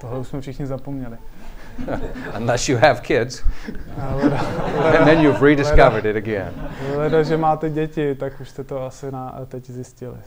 [0.00, 1.18] Tohle už jsme všichni zapomněli.
[2.34, 3.42] Unless you have kids,
[3.98, 4.38] Leda,
[4.98, 6.52] and then you've rediscovered it again.
[6.96, 10.18] leda, že máte děti, tak už jste to asi na, teď zjistili.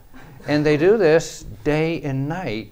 [0.47, 2.71] And they do this day and night,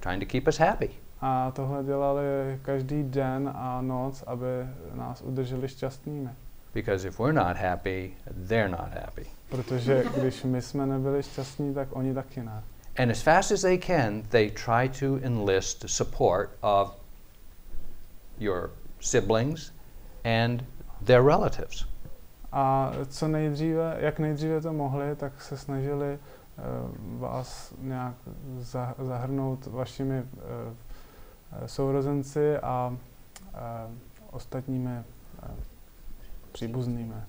[0.00, 0.90] trying to keep us happy.
[1.20, 2.24] A tohle dělali
[2.62, 4.46] každý den a noc, aby
[4.94, 6.30] nás udrželi šťastnými.
[6.74, 8.14] Because if we're not happy,
[8.48, 9.26] they're not happy.
[9.48, 12.62] Protože když my jsme nebyli šťastní, tak oni taky ne.
[12.98, 17.05] And as fast as they can, they try to enlist the support of
[18.38, 18.70] your
[19.00, 19.72] siblings
[20.24, 20.64] and
[21.04, 21.86] their relatives.
[22.52, 28.14] A co nejdříve, jak nejdříve to mohli, tak se snažili uh, vás nějak
[28.58, 32.96] za, zahrnout vašimi uh, sourozenci a
[33.54, 33.58] uh,
[34.30, 35.04] ostatními.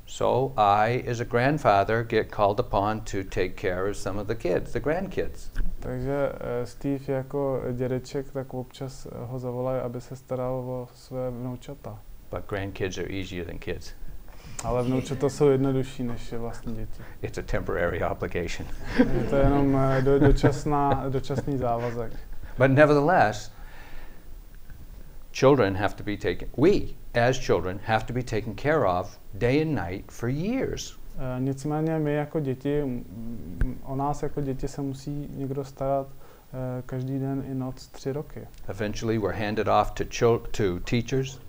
[0.06, 4.36] So I, as a grandfather, get called upon to take care of some of the
[4.36, 5.50] kids, the grandkids.
[5.80, 11.32] Takže uh, Steve jako dědeček tak občas eh, ho zavolají, aby se staral o své
[11.32, 12.00] vnoučata.
[12.32, 13.94] But grandkids are easier than kids.
[14.63, 17.04] Ale vnoučata jsou jednodušší než vlastní děti.
[17.22, 18.68] It's a temporary obligation.
[19.13, 22.13] Je to jenom eh, do, dočasná, dočasný závazek.
[22.58, 23.52] But nevertheless,
[25.32, 29.62] children have to be taken, we as children, have to be taken care of day
[29.62, 30.98] and night for years.
[31.18, 32.84] Eh, Nicméně my jako děti,
[33.84, 38.48] o nás jako děti se musí někdo starat eh, každý den i noc tři roky.
[38.68, 40.04] Eventually, we're handed off to,
[40.52, 41.40] to teachers.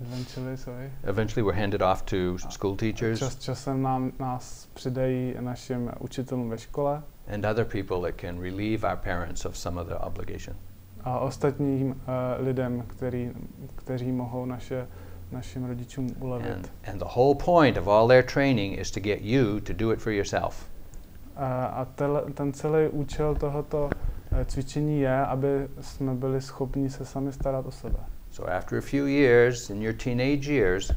[0.00, 0.90] Eventually, sorry.
[1.04, 6.58] Eventually, we're handed off to school teachers Čas, časem nám, nás přidají našim učitelům ve
[6.58, 10.56] škole and other people that can relieve our parents of some of the obligation.
[11.04, 11.94] A ostatním uh,
[12.46, 13.30] lidem, který,
[13.74, 14.86] kteří mohou naše,
[15.32, 16.50] našim rodičům ulevit.
[16.50, 19.92] And, and the whole point of all their training is to get you to do
[19.92, 20.70] it for yourself.
[21.36, 23.90] A, a tel, ten celý účel tohoto
[24.32, 27.98] eh, cvičení je, aby jsme byli schopni se sami starat o sebe.
[28.30, 30.92] So after a few years, in your teenage years,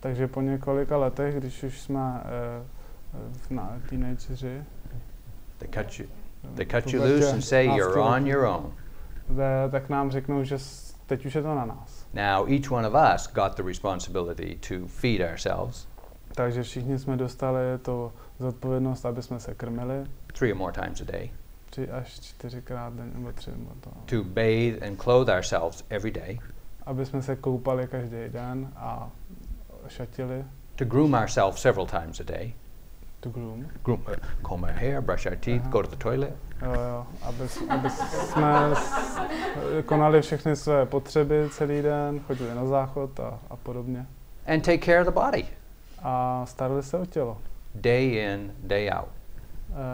[0.00, 4.62] Takže po několika letech, když už jsme uh, v na teenageři,
[5.58, 6.06] they cut you,
[6.44, 8.72] eh, they cut you loose and say 15 you're on your own.
[9.70, 10.58] Tak nám řeknou, že
[11.06, 12.06] teď už je to na nás.
[12.14, 15.88] Now, each one of us got the responsibility to feed ourselves.
[16.34, 20.06] Takže všichni jsme dostali to zodpovědnost, aby jsme se krmili.
[20.38, 21.30] Three or more times a day,
[21.70, 26.38] tři až čtyřikrát denně, nebo tři, nebo to, to bathe and clothe ourselves every day,
[26.86, 29.10] aby jsme se koupali každý den a
[29.88, 30.44] šatili.
[30.76, 32.54] To groom ourselves several times a day,
[33.20, 33.66] tu groom.
[33.84, 34.02] groom,
[34.48, 35.70] comb our hair, brush our teeth, Uh-huh.
[35.72, 39.08] go to the toilet, Jo, jo, aby, aby jsme s-
[39.86, 44.06] konali všechny své potřeby celý den, chodili na záchod a, a podobně.
[44.46, 45.44] and take care of the body
[46.02, 47.38] A starali se o tělo.
[47.74, 49.08] day in, day out,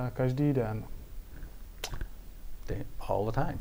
[0.07, 0.85] E, každý den,
[2.69, 3.59] day, all the time.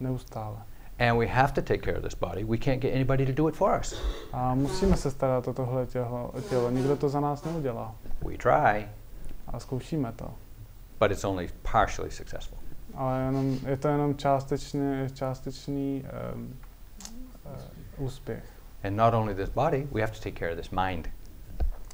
[0.00, 0.56] neustále.
[0.98, 2.44] And we have to take care of this body.
[2.44, 4.02] We can't get anybody to do it for us.
[4.32, 6.70] A musíme se starat o tohle tělo, tělo.
[6.70, 7.94] Nikdo to za nás neudělá.
[8.24, 8.88] We try,
[9.46, 10.34] A zkoušíme to.
[11.00, 12.58] but it's only partially successful.
[12.94, 16.54] Ale jenom, je to jenom částečně, částečný um,
[17.98, 18.44] uh, úspěch.
[18.84, 21.08] And not only this body, we have to take care of this mind.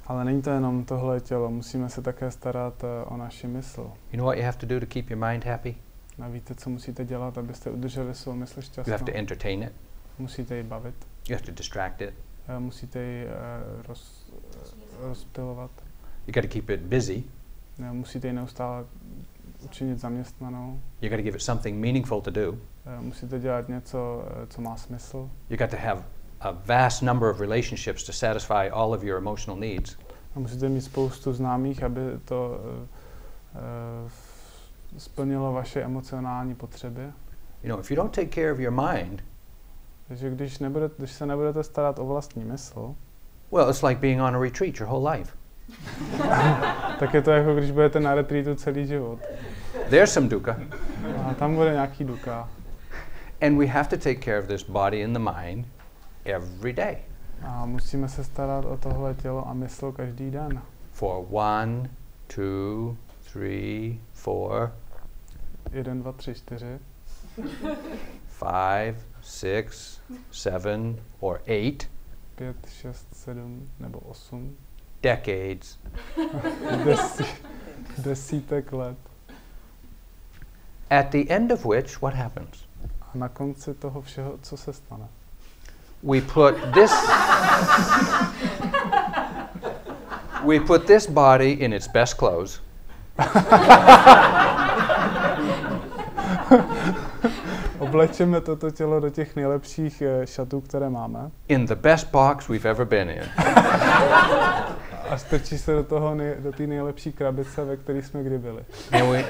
[0.07, 3.81] Ale není to jenom tohle tělo, musíme se také starat uh, o naši mysl.
[4.13, 5.77] You know what you have to do to keep your mind happy?
[6.25, 8.93] A víte, co musíte dělat, abyste udrželi svou mysl You šťastnou?
[8.93, 9.73] have to entertain it.
[10.19, 10.95] Musíte ji bavit,
[11.29, 12.15] You have to distract it.
[12.49, 13.31] eh, musíte ji uh,
[13.89, 15.71] roz, uh, rozptilovat,
[16.27, 17.25] You got to keep it busy.
[17.89, 18.85] eh, musíte ji neustále
[19.65, 22.59] učinit zaměstnanou, You got to give it something meaningful to do.
[22.87, 26.03] eh, musíte dělat něco, eh, co má smysl, You got to have
[26.41, 29.97] a vast number of relationships to satisfy all of your emotional needs.
[30.37, 32.61] a musíte mít spoustu známých, aby to
[33.55, 34.11] uh,
[34.99, 37.03] splnilo vaše emocionální potřeby.
[37.63, 39.23] You know, if you don't take care of your mind,
[40.09, 42.95] Takže když, nebude, když se nebudete starat o vlastní mysl,
[43.53, 45.33] well, it's like being on a retreat your whole life.
[46.99, 49.19] tak je to jako když budete na retreatu celý život.
[49.91, 50.57] There's some dukkha.
[51.25, 52.49] A tam bude nějaký duka.
[53.41, 55.67] And we have to take care of this body and the mind
[56.25, 56.97] every day
[57.43, 60.63] A musíme se starat o tohle tělo a mysl každý den.
[60.93, 61.91] for one,
[62.27, 62.97] two,
[63.33, 64.73] three, four,
[65.73, 66.79] Jeden, dva, tři, čtyři,
[68.27, 69.99] five, six,
[70.31, 71.91] seven, or eight
[72.35, 74.57] pět, šest, sedm nebo osm,
[75.03, 75.79] decades
[76.85, 77.25] desí,
[77.99, 78.97] desítek let.
[80.91, 82.65] at the end of which what happens?
[83.15, 85.09] A na konci toho všeho, co se stane?
[86.03, 86.93] We put this
[90.45, 92.61] we put this body in its best clothes
[97.79, 102.71] Oblečeme toto tělo do těch nejlepších eh, šatů, které máme in the best box we've
[102.71, 103.23] ever been in.
[105.13, 108.65] a strčí se do toho nej, do té nejlepší krabice, ve které jsme kdy byli.
[108.93, 109.25] And we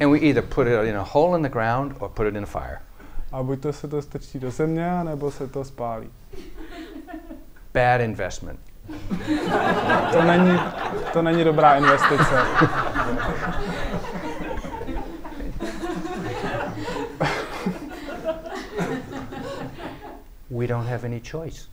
[0.00, 2.42] and we either put it in a hole in the ground or put it in
[2.42, 2.78] a fire.
[3.32, 6.10] A buď to se to strčí do země, nebo se to spálí.
[7.74, 8.60] Bad investment.
[10.12, 10.58] To není,
[11.12, 12.42] to není dobrá investice.
[20.50, 21.68] We don't have any choice.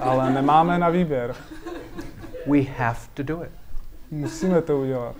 [0.00, 1.34] Ale nemáme na výběr.
[2.46, 3.50] We have to do it.
[4.10, 5.16] Musíme to udělat.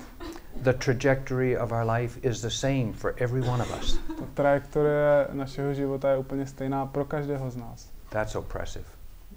[0.63, 3.99] The trajectory of our life is the same for every one of us.
[4.19, 7.89] Ta trajektorie našeho života je úplně stejná pro každého z nás.
[8.11, 8.85] That's oppressive.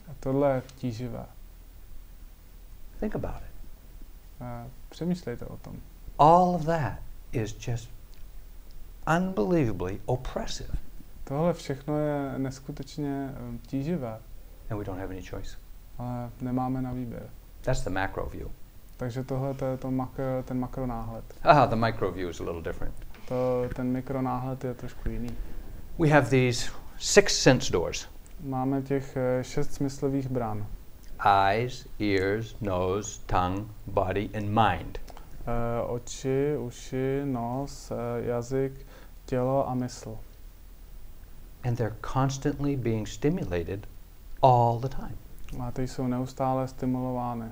[0.08, 1.26] A tohle je tíživé.
[3.00, 3.56] Think about it.
[4.42, 5.76] Eh, Přemýšlejte o tom.
[6.20, 6.94] All of that
[7.32, 7.90] is just
[9.18, 10.70] unbelievably oppressive,
[11.24, 14.20] Tohle všechno je neskutečně eh, tíživé,
[14.70, 15.58] and we don't have any choice.
[15.98, 17.30] ale nemáme na výběr.
[17.66, 18.52] That's the macro view.
[18.98, 21.24] Takže tohle to je to makro, ten makronáhled.
[21.44, 22.94] Ah, the micro view is a little different.
[23.28, 25.30] To, ten mikronáhled je trošku jiný.
[26.00, 28.08] We have these six sense doors.
[28.44, 30.68] máme těch eh, šest smyslových bran.
[31.26, 35.00] eyes, ears, nose, tongue, body, and mind.
[35.48, 38.72] Eh, oči, uši, nos, eh, jazyk,
[39.26, 40.18] tělo a mysl.
[41.64, 43.88] And they're constantly being stimulated
[44.42, 45.18] all the time.
[45.74, 47.46] Ty jsou neustále stimulovány.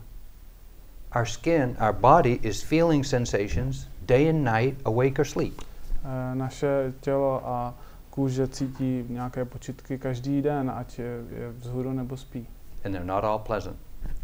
[1.16, 5.54] Our skin, our body is feeling sensations day and night, awake or sleep.
[5.62, 7.74] Eh, naše tělo a
[8.10, 12.48] kůže cítí nějaké počitky každý den, ať je, je vzhůru nebo spí.
[12.86, 13.78] And they're not all pleasant.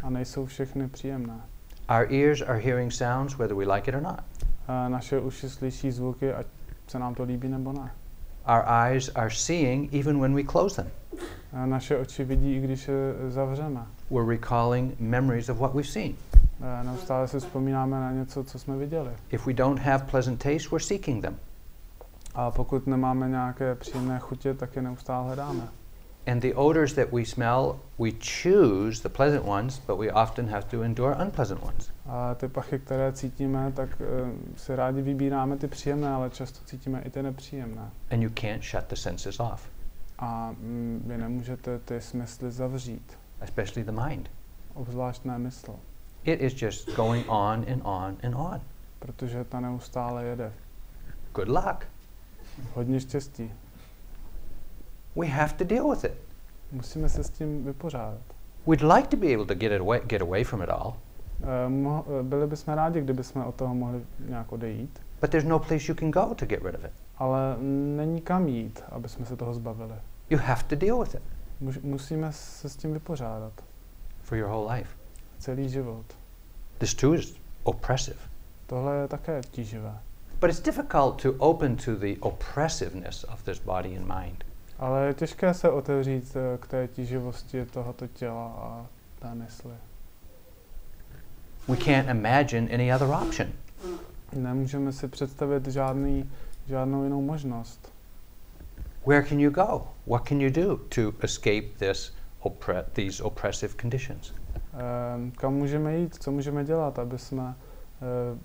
[0.04, 1.42] A nejsou všechny příjemné.
[1.90, 4.20] Our ears are hearing sounds whether we like it or not.
[4.68, 6.46] Eh, naše uši slyší zvuky, ať
[6.88, 7.92] se nám to líbí nebo ne.
[8.50, 10.92] Our eyes are seeing even when we close them.
[11.54, 13.86] Eh, naše oči vidí, i když je zavřeme.
[14.10, 16.16] We're recalling memories of what we've seen.
[16.62, 19.12] Eh, neustále si vzpomínáme na něco, co jsme viděli.
[19.30, 21.36] If we don't have pleasant taste, we're seeking them.
[22.36, 25.68] A pokud nemáme nějaké příjemné chutě, tak je neustále hledáme.
[26.28, 30.64] And the odors that we smell, we choose the pleasant ones, but we often have
[30.70, 31.92] to endure unpleasant ones.
[32.06, 37.02] A ty pachy, které cítíme, tak uh, si rádi vybíráme ty příjemné, ale často cítíme
[37.02, 37.90] i ty nepříjemné.
[38.12, 39.70] And you can't shut the senses off,
[40.20, 44.30] A mm, vy nemůžete ty smysly zavřít, especially the mind.
[44.74, 45.76] obzvlášť ne mysl,
[46.24, 48.62] It is just going on and on and on.
[49.00, 50.54] protože ta neustále jede.
[51.36, 51.86] Good luck.
[52.74, 53.52] Hodně štěstí.
[55.16, 56.14] We have to deal with it.
[56.72, 58.22] Musíme se s tím vypořádat.
[58.68, 60.94] We'd like to be able to get away, get away from it all,
[61.44, 65.86] eh, byli bychom rádi, kdyby jsme od toho mohli nějak odejít, but there's no place
[65.92, 66.92] you can go to get rid of it.
[67.18, 67.56] ale
[67.96, 69.94] není kam jít, aby jsme se toho zbavili.
[70.30, 71.22] You have to deal with it
[71.62, 73.54] Muž- musíme se s tím vypořádat
[74.22, 74.90] for your whole life.
[75.40, 76.06] celý život.
[76.78, 78.18] This too is oppressive.
[78.68, 79.98] Tohle je také tíživé.
[80.42, 84.44] But it's difficult to open to the oppressiveness of this body and mind.
[84.80, 88.86] Ale je těžké se otevřít eh, k té tíživosti tohoto těla a
[89.20, 89.74] té mysli.
[91.68, 93.50] We can't imagine any other option.
[94.34, 96.32] Nemůžeme si představit žádný,
[96.68, 97.94] žádnou jinou možnost.
[99.08, 99.88] Where can you go?
[100.08, 104.34] What can you do to escape this oppre- these oppressive conditions?
[104.74, 107.56] Ehm, kam můžeme jít, co můžeme dělat, aby jsme
[108.02, 108.38] eh,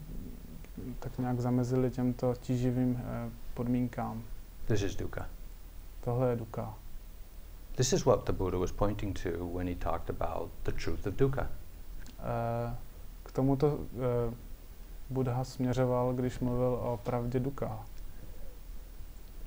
[0.99, 4.23] tak nějak zamezili těmto tíživým eh, podmínkám.
[4.67, 5.27] This is dukkha.
[6.05, 6.75] Tohle je duka.
[7.77, 11.15] This is what the Buddha was pointing to when he talked about the truth of
[11.15, 11.49] dukkha.
[12.19, 12.75] Eh,
[13.23, 13.79] K tomuto
[14.29, 14.35] eh,
[15.11, 17.85] Buddha směřoval, když mluvil o pravdě duka.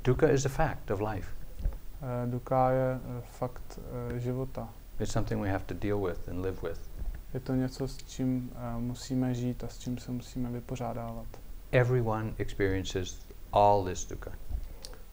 [0.04, 1.32] Dukkha is a fact of life.
[1.64, 3.80] Eh, Duka je fakt
[4.18, 4.70] života.
[5.00, 6.90] It's something we have to deal with and live with.
[7.34, 11.28] Je to něco, s čím musíme žít a s čím se musíme vypořádávat.
[11.72, 14.47] Everyone experiences all this dukkha.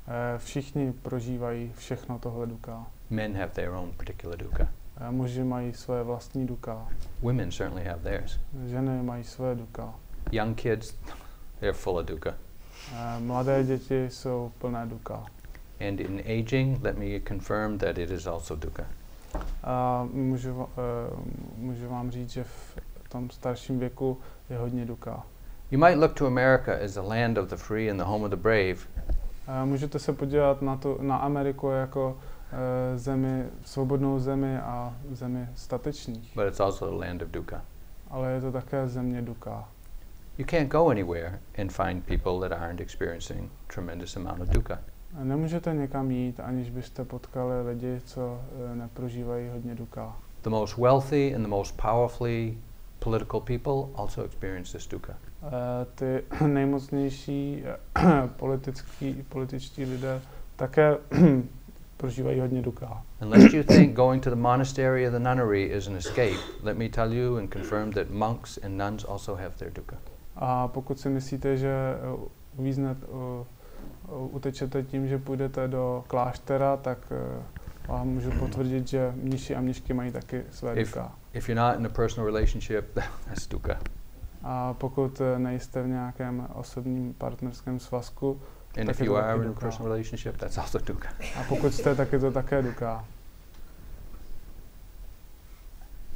[0.09, 2.87] Eh, Všichni prožívají všechno tohle duka.
[3.11, 4.69] Men have their own particular dukkha.
[5.01, 6.89] Eh, Muži mají svoje vlastní duka.
[7.23, 8.41] Women certainly have theirs.
[8.67, 9.95] Ženy mají svoje duka.
[10.33, 10.95] Young kids,
[11.61, 12.35] they're full of dukkha.
[12.93, 15.25] Eh, Mladé děti jsou plné duka.
[15.89, 18.85] And in aging, let me confirm that it is also dukkha.
[19.63, 21.17] A můžu, eh,
[21.57, 24.19] můžu vám říct, že v tom starším věku
[24.51, 25.23] je hodně duka.
[25.71, 28.31] You might look to America as the land of the free and the home of
[28.31, 28.77] the brave,
[29.65, 32.17] Můžete se podívat na, tu, na Ameriku jako
[32.53, 37.63] eh, zemi, svobodnou zemi a zemi statečných, but it's also the land of dukkha.
[38.11, 39.69] ale je to také země duka.
[40.39, 44.79] You can't go anywhere and find people that aren't experiencing tremendous amount of dukkha.
[45.21, 48.41] A Nemůžete někam jít, aniž byste potkali lidi, co
[48.73, 50.17] eh, neprožívají hodně duka.
[50.43, 52.59] The most wealthy and the most powerfully
[52.99, 55.15] political people also experience this dukkha.
[55.47, 58.03] Eh, Ty nejmocnější eh,
[58.37, 60.21] politický, političtí lidé
[60.57, 60.97] také
[61.97, 63.03] prožívají hodně duka.
[63.23, 66.89] Unless you think going to the monastery or the nunnery is an escape, let me
[66.89, 69.97] tell you and confirm that monks and nuns also have their dukkha.
[70.37, 76.99] A pokud si myslíte, že eh, uvíznet, uh, utečete tím, že půjdete do kláštera, tak
[77.11, 77.43] eh,
[77.89, 81.13] vám můžu potvrdit, že mniši a mnišky mají taky své If- duka.
[81.33, 83.79] If you're not in a personal relationship, that's dukkha.
[84.47, 88.41] A pokud eh, nejste v nějakém osobním partnerském svazku,
[88.81, 91.11] And Tak if je you to are taky in a personal relationship, that's also dukkha.
[91.41, 93.05] a pokud jste, tak je to také duka.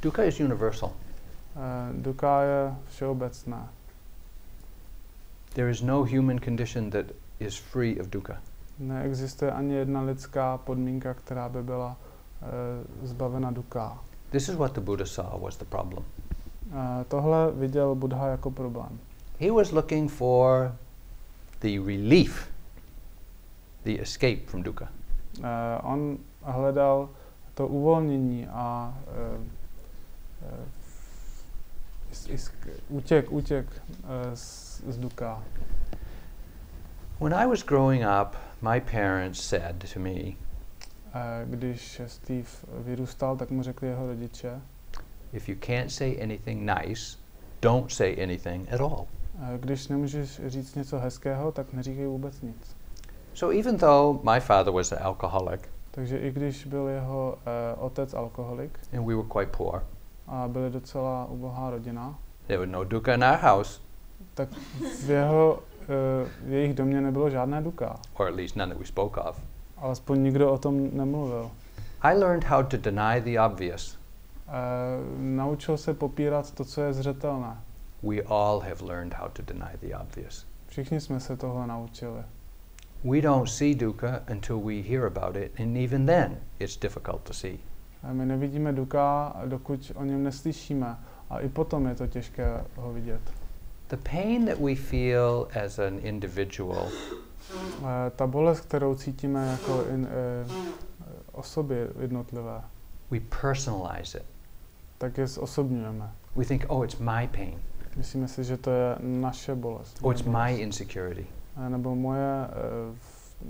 [0.01, 0.91] Dukkha is universal.
[1.55, 3.67] Eh, Duka je všeobecné.
[5.53, 7.05] There is no human condition that
[7.39, 8.37] is free of dukkha.
[8.79, 11.97] Neexistuje ani jedna lidská podmínka, která by byla
[12.41, 13.97] eh, zbavena duka.
[14.31, 16.03] This is what the Buddha saw was the problem.
[17.07, 18.99] Tohle viděl Buddha jako problém.
[19.39, 20.75] He was looking for
[21.59, 22.49] the relief,
[23.83, 24.87] the escape from dukkha.
[25.43, 27.09] Eh, On hledal
[27.53, 29.41] to uvolnění a uh,
[30.41, 30.65] uh,
[32.11, 32.51] is, is,
[32.89, 35.43] útěk, útěk uh, z, z duka.
[37.19, 40.35] When I was growing up, my parents said to me,
[41.09, 44.61] Uh, když Steve vyrůstal, tak mu řekli jeho rodiče,
[45.33, 47.17] if you can't say anything nice,
[47.61, 49.07] don't say anything at all.
[49.57, 52.75] když nemůžeš říct něco hezkého, tak neříkej vůbec nic.
[53.33, 55.61] So even though my father was an alcoholic
[55.91, 57.37] Takže i když byl jeho
[57.77, 59.83] uh, otec alkoholik and we were quite poor,
[60.27, 63.81] a byli docela ubohá rodina, there was no dukkha in our house,
[64.33, 64.49] tak
[65.05, 65.59] v jeho,
[66.23, 67.99] uh, v jejich domě nebylo žádné duka.
[68.17, 69.39] or at least none that we spoke of.
[69.77, 71.51] Alespoň nikdo o tom nemluvil.
[72.01, 73.98] I learned how to deny the obvious.
[75.17, 77.57] Naučil se popírat to, co je zřetelné.
[78.03, 80.45] We all have learned how to deny the obvious.
[80.67, 82.23] Všichni jsme se tohle naučili.
[83.03, 87.33] We don't see dukkha until we hear about it, and even then, it's difficult to
[87.33, 87.57] see.
[88.03, 90.97] A my nevidíme duka, dokud o něm neslyšíme.
[91.29, 93.21] A i potom je to těžké ho vidět.
[93.89, 96.87] The pain that we feel as an individual
[97.53, 97.85] Uh,
[98.15, 100.07] ta bolest, kterou cítíme jako in,
[100.47, 100.55] uh,
[101.31, 102.61] osoby jednotlivé,
[103.11, 104.25] we personalize it.
[104.99, 106.11] Tak je zosobňujeme.
[106.35, 107.59] We think, oh, it's my pain,
[107.97, 109.97] Myslíme si, že to je naše bolest.
[110.01, 111.25] oh, it's my insecurity,
[111.65, 112.95] Eh, Nebo moje uh,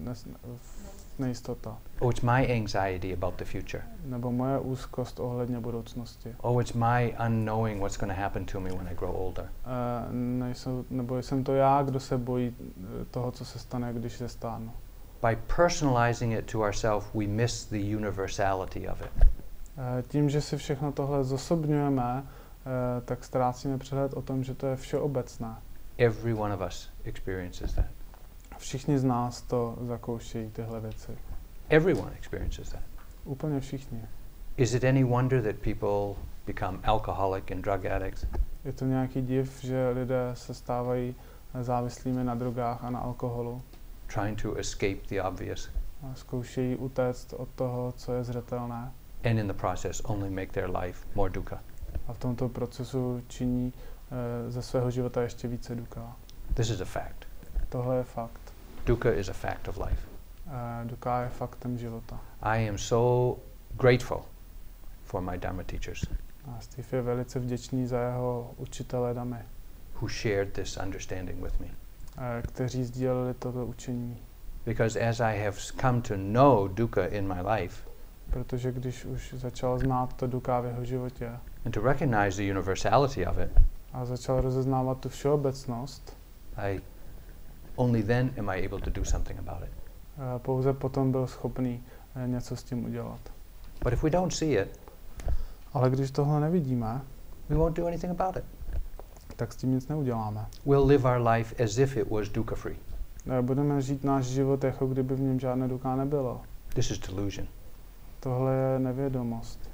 [0.05, 1.77] nes, v- nejistota.
[1.99, 6.35] oh, it's my anxiety about the future, Nebo moje úzkost ohledně budoucnosti.
[6.41, 9.45] oh, it's my unknowing what's going to happen to me when I grow older.
[9.65, 12.55] Uh, nejsou, nebo jsem to já, kdo se bojí
[13.01, 14.71] eh, toho, co se stane, když se stánu.
[15.29, 19.27] By personalizing it to ourselves, we miss the universality of it.
[19.79, 24.67] Eh, Tím, že si všechno tohle zosobňujeme, eh, tak ztrácíme přehled o tom, že to
[24.67, 25.55] je všeobecné.
[25.97, 27.85] Every one of us experiences that.
[28.57, 31.17] Všichni z nás to zakoušejí, tyhle věci.
[31.69, 32.81] Everyone experiences that.
[33.25, 34.01] Úplně všichni.
[34.57, 38.25] Is it any wonder that people become alcoholic and drug addicts?
[38.65, 41.15] Je to nějaký div, že lidé se stávají
[41.61, 43.61] závislými na drogách a na alkoholu
[44.13, 45.69] trying to escape the obvious,
[46.03, 48.91] a zkoušejí utéct od toho, co je zřetelné
[49.23, 51.59] and in the process only make their life more dukkha.
[52.07, 53.73] a v tomto procesu činí
[54.47, 56.15] eh, ze svého života ještě více duka.
[56.53, 57.25] This is a fact.
[57.69, 58.53] Tohle je fakt.
[58.85, 60.07] Dukkha is a fact of life.
[60.47, 62.19] Eh, duka je faktem života.
[62.41, 63.39] I am so
[63.77, 64.21] grateful
[65.03, 66.03] for my Dharma teachers
[66.45, 69.37] A Steve je velice vděčný za jeho učitele Damy,
[70.01, 71.67] who shared this understanding with me.
[72.17, 74.17] eh, kteří sdíleli toto učení.
[74.65, 77.88] Because as I have come to know dukkha in my life
[78.29, 81.31] Protože když už začal znát to duka v jeho životě
[81.65, 83.49] and to recognize the universality of it,
[83.93, 86.17] a začal rozeznávat tu všeobecnost,
[86.57, 86.81] I
[87.75, 89.73] only then am I able to do something about it.
[90.17, 91.83] eh, pouze potom byl schopný
[92.15, 93.19] eh, něco s tím udělat.
[93.83, 94.79] But if we don't see it,
[95.73, 97.01] Ale když tohle nevidíme,
[97.49, 98.43] we won't do anything about it.
[99.35, 100.45] tak s tím nic neuděláme.
[100.65, 102.75] We'll live our life as if it was dukkha free.
[103.29, 106.41] Eh, Budeme žít náš život, jako kdyby v něm žádné duka nebylo.
[106.73, 107.47] This is delusion.
[108.19, 109.69] Tohle je nevědomost.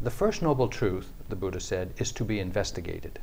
[0.00, 3.18] The first noble truth, the Buddha said, is to be investigated.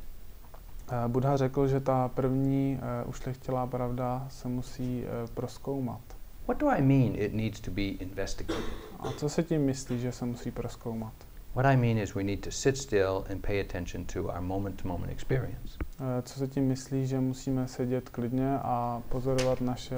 [0.92, 6.02] Eh, Buddha řekl, že ta první uh, ušlechtilá pravda se musí uh, proskoumat.
[6.48, 8.64] What do I mean it needs to be investigated?
[9.00, 11.14] A co se tím myslí, že se musí proskoumat?
[11.56, 14.82] What I mean is we need to sit still and pay attention to our moment
[14.82, 15.78] to moment experience.
[16.00, 19.98] Eh, Co se tím myslí, že musíme sedět klidně a pozorovat naše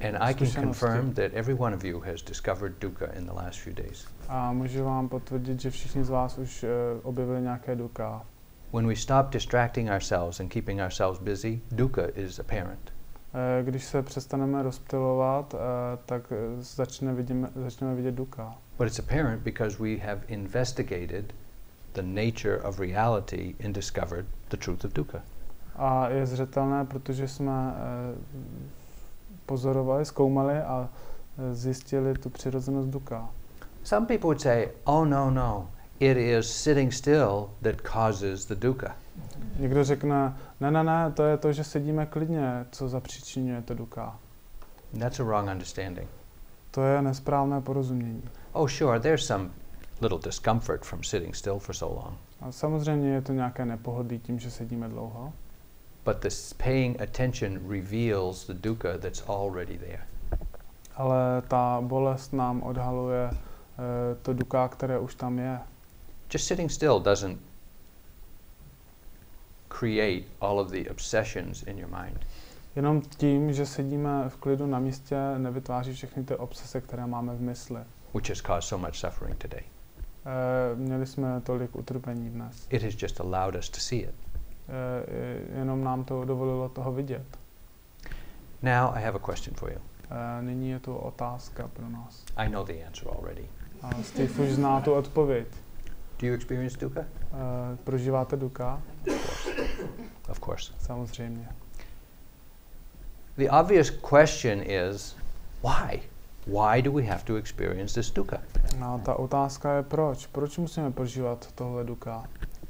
[0.00, 3.60] And I can confirm that every one of you has discovered dukkha in the last
[3.60, 4.06] few days.
[4.28, 6.68] A můžu vám potvrdit, že všichni z vás už uh,
[7.02, 8.22] objevili nějaké duka.
[8.72, 12.92] When we stop distracting ourselves and keeping ourselves busy, dukkha is apparent.
[13.36, 15.58] Eh, Když se přestaneme rozptilovat, eh,
[16.06, 18.54] tak začne vidíme, začneme vidět duka.
[18.78, 21.34] But it's apparent because we have investigated
[21.92, 25.22] the nature of reality and discovered the truth of dukkha.
[25.76, 28.18] A je zřetelné, protože jsme eh,
[29.46, 30.88] pozorovali, zkoumali a
[31.38, 33.28] eh, zjistili tu přirozenost duka.
[33.84, 35.68] Some people would say, oh, no, no,
[36.00, 38.96] it is sitting still that causes the dukkha.
[39.58, 44.18] Někdo řekne, ne, ne, ne, to je to, že sedíme klidně, co zapříčinuje to duka.
[44.98, 46.08] That's a wrong understanding.
[46.70, 48.22] To je nesprávné porozumění.
[48.52, 49.50] Oh, sure, there's some
[50.00, 52.18] little discomfort from sitting still for so long.
[52.40, 55.32] A samozřejmě je to nějaké nepohodlí tím, že sedíme dlouho,
[56.06, 60.06] But this paying attention reveals the dukkha that's already there.
[60.96, 63.36] ale ta bolest nám odhaluje eh,
[64.22, 65.58] to duka, které už tam je.
[66.34, 67.38] Just sitting still doesn't
[69.68, 72.18] create all of the obsessions in your mind.
[72.76, 77.40] Jenom tím, že sedíme v klidu na místě, nevytváří všechny ty obsese, které máme v
[77.40, 77.80] mysli.
[78.14, 79.62] which has caused so much suffering today.
[79.62, 82.66] Eh, Měli jsme tolik utrpení dnes.
[82.70, 84.14] It has just allowed us to see it.
[84.68, 87.26] Eh, Jenom nám to dovolilo toho vidět.
[88.62, 89.78] Now I have a question for you.
[90.10, 92.24] Eh, Nyní je tu otázka pro nás.
[92.36, 93.48] I know the answer already.
[94.02, 95.46] Steve už zná tu odpověď.
[96.20, 97.00] Do you experience dukkha?
[97.02, 98.82] Eh, Prožíváte duka?
[100.30, 100.72] Of course.
[100.78, 101.48] Samozřejmě.
[103.36, 105.16] The obvious question is
[105.62, 106.00] why?
[106.46, 108.38] Why do we have to experience this dukkha?
[108.84, 110.26] A ta otázka je proč?
[110.26, 112.24] Proč musíme prožívat tohle duka?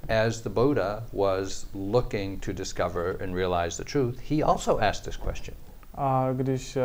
[0.09, 5.17] As the Buddha was looking to discover and realize the truth, he also asked this
[5.17, 5.55] question.
[5.95, 6.83] A když eh,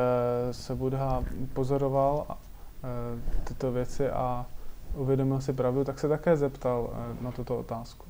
[0.52, 4.46] se Buddha pozoroval eh, tyto věci a
[4.94, 8.06] uvědomil si pravdu, tak se také zeptal eh, na tuto otázku.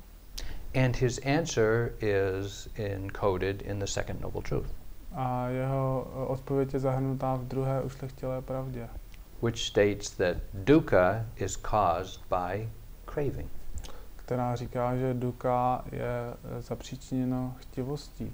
[0.74, 4.70] And his answer is encoded in the second noble truth,
[5.12, 8.88] A jeho eh, odpověď je zahrnutá v druhé ušlechtilé pravdě,
[9.42, 12.68] which states that dukkha is caused by
[13.04, 13.50] craving.
[14.24, 16.02] Která říká, že duka je
[16.58, 18.32] eh, zapříčiněno chtivostí,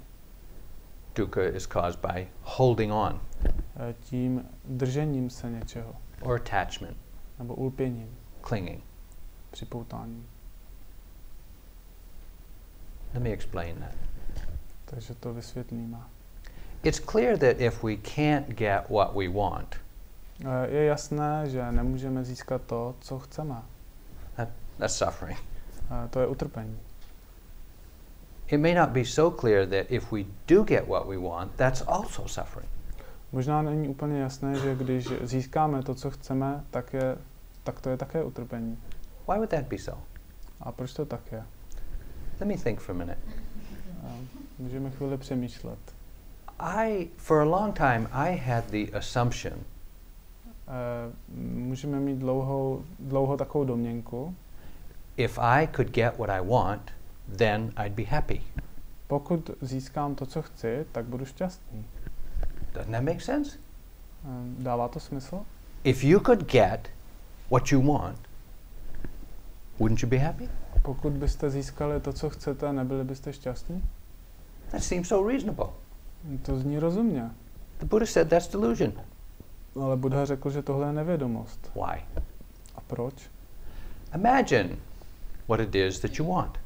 [1.15, 6.97] Dukkha is caused by holding on eh, tím držením se něčeho, or attachment,
[7.39, 8.17] nebo ulpěním,
[8.47, 8.83] clinging.
[9.51, 10.27] připoutáním.
[13.13, 13.95] Let me explain that.
[14.85, 15.97] Takže to vysvětlíme.
[16.83, 19.75] It's clear that if we can't get what we want,
[20.45, 23.55] Eh, Je jasné, že nemůžeme získat to, co chceme.
[24.77, 25.39] that's suffering.
[26.09, 26.79] To je utrpení.
[28.47, 31.83] It may not be so clear that if we do get what we want, that's
[31.87, 32.69] also suffering.
[33.31, 37.17] Možná není úplně jasné, že když získáme to, co chceme, tak, je,
[37.63, 38.77] tak to je také utrpení.
[39.27, 40.01] Why would that be so?
[40.61, 41.43] A proč to tak je?
[42.39, 43.17] Let me think for a minute.
[44.59, 45.79] Můžeme chvíli přemýšlet.
[46.59, 49.53] I, for a long time, I had the assumption
[50.69, 54.35] Eh, Můžeme mít dlouhou, dlouho takovou domněnku.
[55.19, 56.91] If I could get what I want,
[57.37, 58.41] then I'd be happy.
[59.07, 61.85] Pokud získám to, co chci, tak budu šťastný.
[62.73, 63.57] Doesn't that make sense?
[64.25, 65.39] Eh, Dává to smysl?
[65.83, 66.87] If you could get
[67.51, 68.17] what you want,
[69.79, 70.49] wouldn't you be happy?
[70.81, 73.83] Pokud byste získali to, co chcete, nebyli byste šťastní?
[74.71, 75.69] That seems so reasonable.
[76.41, 77.31] To zní rozumně.
[77.79, 78.93] The Buddha said that's delusion.
[79.81, 81.71] Ale Buddha řekl, že tohle je nevědomost.
[81.75, 82.21] Why?
[82.75, 83.13] A proč?
[84.15, 84.69] Imagine
[85.49, 86.57] what it is that you want.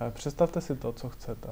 [0.00, 1.48] Eh, Představte si to, co chcete.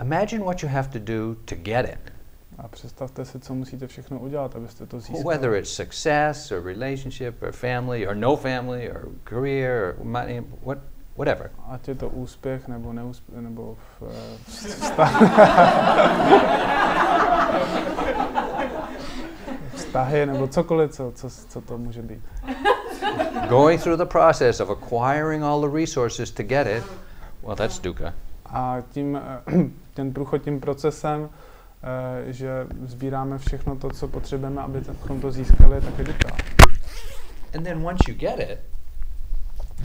[0.00, 2.12] Imagine what you have to do to get it.
[2.58, 5.24] A představte si, co musíte všechno udělat, abyste to získali.
[5.24, 10.78] Whether it's success or relationship or family or no family or career or money, what,
[11.16, 11.50] whatever.
[11.68, 15.22] Ať je to úspěch nebo neúspěch, nebo v, eh, vztah.
[19.74, 22.22] vztahy, nebo cokoliv, co, co, co to může být.
[23.48, 26.82] Going through the process of acquiring all the resources to get it,
[27.42, 28.14] well, that's dukkha.
[28.46, 29.40] A tím, eh,
[29.94, 31.28] ten průchod tím procesem,
[31.82, 34.80] eh, že sbíráme všechno to, co potřebujeme, aby
[35.20, 36.28] to získali, tak je duka.
[37.54, 38.58] And then once you get it,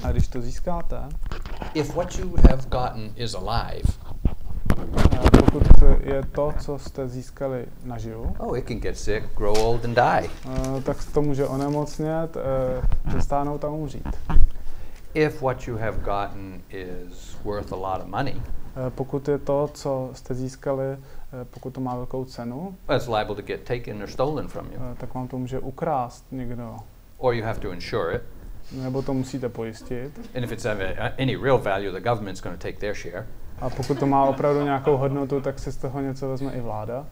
[0.03, 1.09] A když to získáte,
[1.73, 3.83] if what you have gotten is alive,
[5.39, 5.63] pokud
[6.03, 10.29] je to, co jste získali naživu, oh, it can get sick, grow old, and die.
[10.83, 14.07] tak to může onemocnět, eh, přestáhnout a umřít.
[15.13, 18.35] If what you have gotten is worth a lot of money,
[18.75, 20.97] Eh, Pokud je to, co jste získali, eh,
[21.51, 24.79] pokud to má velkou cenu, it's liable to get taken or stolen from you.
[24.97, 26.75] tak vám to může ukrást někdo.
[27.17, 28.21] Or you have to insure it.
[28.71, 30.19] Nebo to musíte pojistit.
[30.35, 30.65] And if it's
[31.17, 33.27] any real value, the government's going to take their share.
[33.63, 37.05] A pokud to má opravdu nějakou hodnotu, tak si z toho něco vezme i vláda.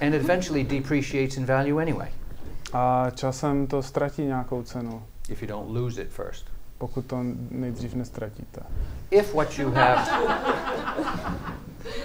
[0.00, 2.08] And eventually depreciates in value anyway,
[2.72, 6.46] A časem to ztratí nějakou cenu, if you don't lose it first.
[6.78, 7.18] pokud to
[7.50, 8.60] nejdřív nestratíte.
[9.10, 10.02] If what you have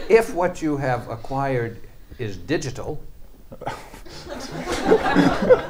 [0.10, 1.78] if what you have acquired
[2.20, 2.98] is digital,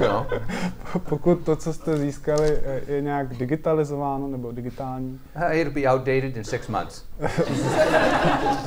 [0.00, 0.26] no,
[1.08, 6.36] Pokud to, co jste získali, eh, je nějak digitalizováno nebo digitální, uh, it'll be outdated
[6.36, 7.04] in six months.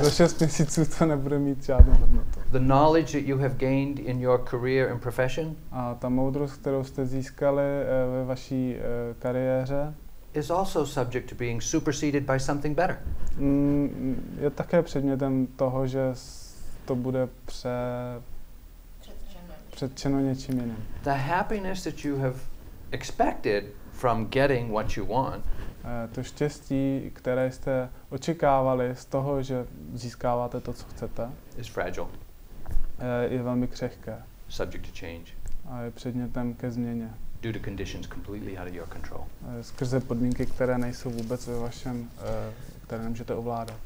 [0.00, 2.40] za 6 měsíců to nebude mít žádnou hodnotu.
[2.50, 6.84] The knowledge that you have gained in your career and profession A ta moudrost, kterou
[6.84, 9.94] jste získali eh, ve vaší eh, kariéře,
[10.34, 12.98] is also subject to being superseded by something better.
[13.38, 16.14] mm, je také předmětem toho, že
[16.84, 17.68] to bude pře,
[19.78, 20.84] předčeno něčím jiným.
[21.04, 22.34] The happiness that you have
[22.90, 25.44] expected from getting what you want
[25.84, 32.06] Eh, To štěstí, které jste očekávali z toho, že získáváte to, co chcete, is fragile.
[32.98, 34.16] eh, je velmi křehké
[34.48, 35.32] subject to change,
[35.70, 37.10] a je předmětem ke změně.
[37.42, 39.24] due to conditions completely out of your control.
[39.60, 42.10] eh, Skrze podmínky, které nejsou vůbec ve vašem,
[42.86, 43.80] které nemůžete ovládat.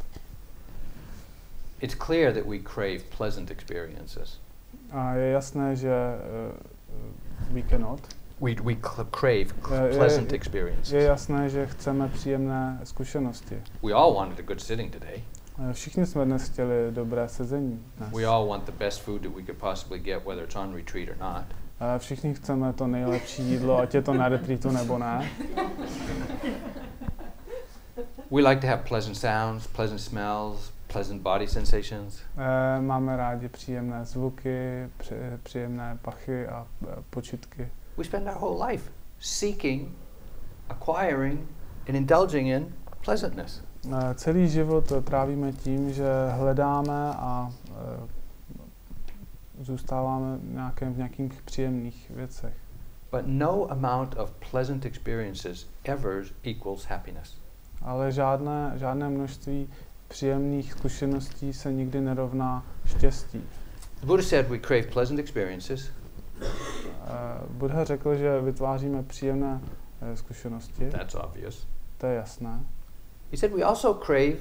[1.80, 4.38] It's clear that we crave pleasant experiences.
[4.92, 8.00] A je jasné, že uh, we cannot.
[8.40, 8.74] We, we
[9.10, 9.46] crave
[9.96, 10.92] pleasant experiences.
[10.92, 13.62] Je jasné, že chceme příjemné zkušenosti.
[13.82, 15.22] We all wanted a good sitting today.
[15.58, 17.80] Eh, Všichni jsme dnes chtěli dobré sezení.
[17.98, 18.12] Dnes.
[18.12, 21.08] We all want the best food that we could possibly get, whether it's on retreat
[21.08, 21.44] or not.
[21.80, 25.30] Eh, Všichni chceme to nejlepší jídlo, ať je to na retreatu nebo ne.
[28.30, 32.20] We like to have pleasant sounds, pleasant smells, pleasant body sensations.
[32.36, 37.68] Eh, Máme rádi příjemné zvuky, při- příjemné pachy a eh, počitky.
[37.96, 39.88] We spend our whole life seeking,
[40.68, 41.40] acquiring,
[41.88, 42.74] and indulging in
[43.04, 43.64] pleasantness.
[43.92, 47.50] Eh, Celý život trávíme tím, že hledáme a
[49.60, 52.54] zůstáváme v nějakém, v nějakých příjemných věcech.
[53.10, 57.38] But no amount of pleasant experiences ever equals happiness.
[57.82, 59.68] Ale žádné, žádné množství
[60.12, 63.44] příjemných zkušeností se nikdy nerovná štěstí.
[64.00, 65.90] The Buddha said we crave pleasant experiences,
[66.42, 69.60] Eh, Buddha řekl, že vytváříme příjemné
[70.02, 71.66] eh, zkušenosti, that's obvious.
[71.98, 72.60] to je jasné.
[73.30, 74.36] He said we also crave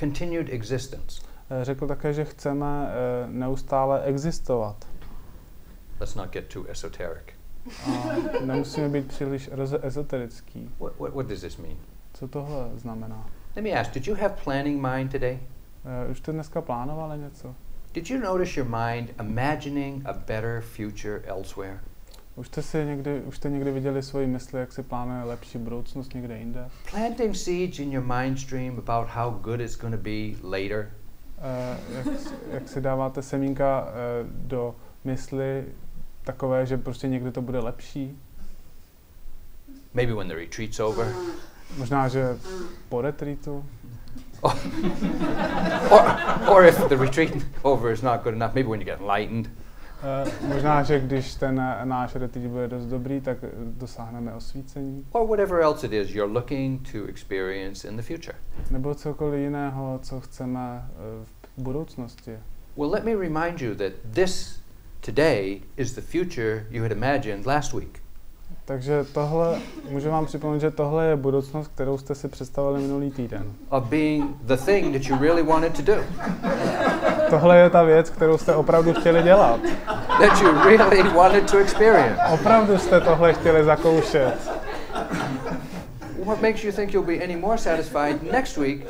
[0.00, 1.22] continued existence.
[1.50, 4.84] Eh, Řekl také, že chceme eh, neustále existovat.
[6.00, 7.24] Let's not get too esoteric.
[7.86, 7.90] A
[8.44, 9.50] nemusíme být příliš
[9.82, 10.70] ezoterický.
[10.80, 11.76] What, what, what does this mean?
[12.14, 13.26] Co tohle znamená?
[13.56, 15.38] Let me ask, did you have planning mind today?
[15.84, 17.54] Eh, Už jste dneska plánovali něco?
[17.94, 21.80] Did you notice your mind imagining a better future elsewhere?
[22.36, 26.14] Už jste, si někdy, už jste někdy viděli svoji mysli, jak si plánuje lepší budoucnost
[26.14, 26.68] někde jinde?
[26.90, 30.90] Planting seeds in your mind stream about how good it's going to be later?
[31.38, 32.06] Eh, jak,
[32.50, 33.92] jak si dáváte semínka eh,
[34.28, 34.74] do
[35.04, 35.64] mysli
[36.24, 38.18] takové, že prostě někdy to bude lepší?
[39.94, 41.06] Maybe when the retreat's over?
[41.78, 42.38] Možná, že
[42.88, 43.64] po retreatu?
[45.90, 46.02] or,
[46.48, 49.48] or if the retreat over is not good enough, maybe when you get enlightened?
[50.04, 55.06] Eh, možná, že když ten eh, náš retreat bude dost dobrý, tak eh, dosáhneme osvícení.
[55.12, 58.34] Or whatever else it is you're looking to experience in the future.
[58.70, 61.24] Nebo cokoliv jiného, co chceme eh,
[61.56, 62.32] v budoucnosti.
[62.76, 64.60] Well, let me remind you that this
[65.00, 68.03] today is the future you had imagined last week.
[68.64, 69.58] Takže tohle,
[69.90, 73.52] můžu vám připomenout, že tohle je budoucnost, kterou jste si představili minulý týden.
[73.68, 75.94] Of being the thing that you really wanted to do,
[77.30, 79.60] Tohle je ta věc, kterou jste opravdu chtěli dělat.
[80.20, 82.20] that you really wanted to experience.
[82.32, 84.50] Opravdu jste tohle chtěli zakoušet.
[86.24, 88.86] What makes you think you'll be any more satisfied next week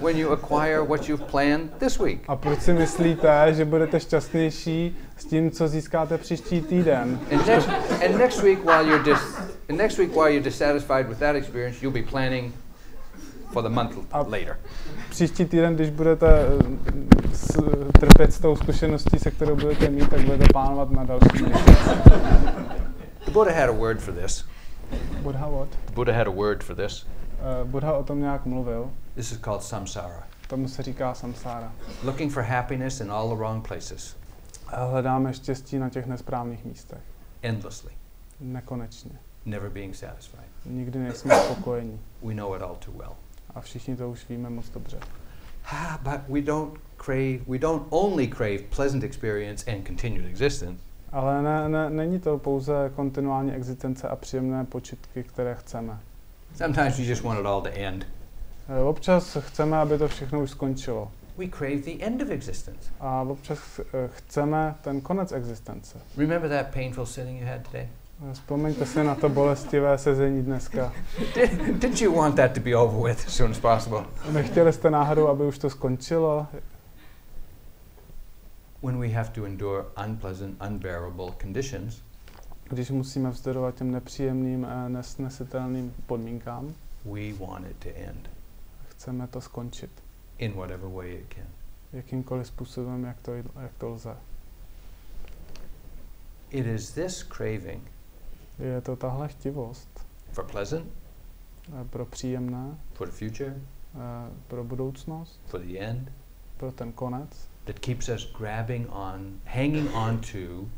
[0.00, 2.24] when you acquire what you've planned this week?
[2.28, 7.20] A proč si myslíte, že budete šťastnější s tím, co získáte příští týden?
[7.32, 7.68] And next,
[8.04, 9.18] and next week, while you're dis,
[9.68, 12.52] and next week, while you're dissatisfied with that experience, you'll be planning
[13.52, 14.28] for the month Up.
[14.28, 14.56] later.
[15.10, 17.62] Příští týden, když budete eh, s,
[18.00, 21.88] trpět s tou zkušeností, se kterou budete mít, tak budete plánovat na další měsíc.
[23.24, 24.44] The Buddha had a word for this.
[25.22, 25.68] Buddha what?
[25.94, 27.06] Buddha had a word for this.
[27.40, 28.90] Uh, Buddha o tom nějak mluvil.
[29.14, 30.26] This is called samsara.
[30.48, 31.72] Tomu se říká samsára.
[32.04, 34.16] Looking for happiness in all the wrong places,
[34.66, 37.00] hledáme štěstí na těch nesprávných místech.
[37.42, 37.92] endlessly,
[38.40, 39.10] Nekonečně.
[39.44, 40.44] never being satisfied.
[40.64, 42.00] Nikdy nejsme spokojení.
[42.22, 43.12] We know it all too well.
[43.54, 44.98] A všichni to už víme moc dobře.
[45.72, 50.80] Ah, but we don't crave, we don't only crave pleasant experience and continued existence.
[51.12, 55.98] Ale ne, ne, není to pouze kontinuální existence a příjemné počitky, které chceme.
[56.54, 58.06] Sometimes we just want it all to end.
[58.68, 61.10] Eh, Občas chceme, aby to všechno už skončilo.
[61.38, 62.90] We crave the end of existence.
[63.00, 65.98] A občas eh, chceme ten konec existence.
[66.16, 67.88] Remember that painful sitting you had today?
[68.30, 70.92] Eh, Vzpomeňte si na to bolestivé sezení dneska.
[71.34, 71.50] Did,
[71.80, 74.04] didn't you want that to be over with as soon as possible?
[74.32, 76.46] Nechtěli jste náhodou, aby už to skončilo?
[78.82, 82.02] When we have to endure unpleasant, unbearable conditions,
[82.68, 86.74] Když musíme vzdorovat těm nepříjemným, nesnesitelným podmínkám,
[87.04, 88.30] we want it to end.
[88.88, 89.90] Chceme to skončit.
[90.38, 91.46] in whatever way it can.
[91.92, 94.16] Jakýmkoliv způsobem, jak to, jak to lze.
[96.50, 97.82] It is this craving
[98.58, 99.88] Je to tahle chtivost.
[100.32, 100.86] for pleasant,
[101.90, 103.54] pro příjemné, for the future,
[104.48, 106.12] pro budoucnost, for the end,
[106.56, 110.68] pro ten konec, that keeps us grabbing on, hanging on to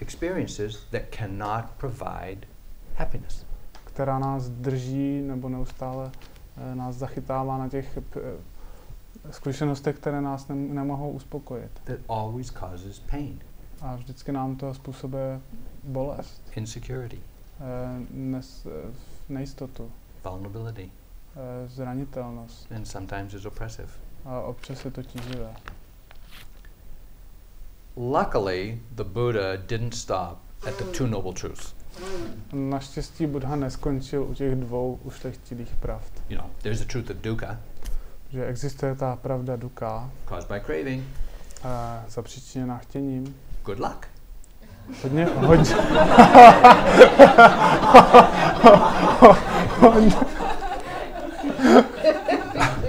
[0.00, 2.46] experiences that cannot provide
[2.94, 3.44] happiness.
[3.84, 6.10] která nás drží nebo neustále
[6.56, 8.20] eh, nás zachytává na těch eh,
[9.30, 11.70] zkušenostech, které nás nem, nemohou uspokojit.
[11.84, 13.38] that always causes pain,
[13.80, 15.40] A vždycky nám to způsobuje
[15.84, 18.92] bolest, insecurity, eh, nes, eh,
[19.28, 19.92] nejistotu,
[20.24, 20.90] vulnerability,
[21.36, 23.88] eh, zranitelnost and sometimes is oppressive.
[24.24, 25.54] A občas je to tíživé.
[27.96, 31.74] Luckily, the Buddha didn't stop at the Two Noble Truths.
[32.52, 36.12] Naštěstí Buddha neskončil u těch dvou ušlechtilých pravd.
[36.28, 37.56] You know, there's the truth of dukkha,
[38.32, 41.04] Že existuje ta pravda duka, caused by craving.
[41.64, 43.36] eh, zapříčiněná chtěním.
[43.64, 44.06] Good luck.
[45.02, 45.74] Hodně, hodně,
[49.80, 50.12] hodně,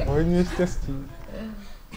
[0.08, 0.94] hodně štěstí.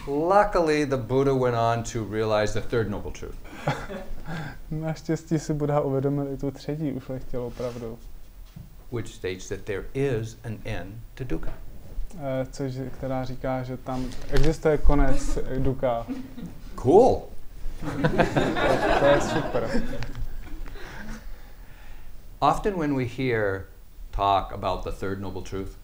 [0.07, 3.35] Luckily, the Buddha went on to realize the third noble truth,
[4.71, 7.99] Naštěstí si Buddha uvědomil i tu třetí ušlechtilou pravdu,
[8.91, 11.53] which states that there is an end to dukkha.
[12.19, 16.05] eh, což, která říká, že tam existuje konec duka.
[16.75, 17.21] Cool.
[18.99, 19.81] To je super.
[22.39, 23.65] Often, when we hear
[24.11, 25.77] talk about the third noble truth,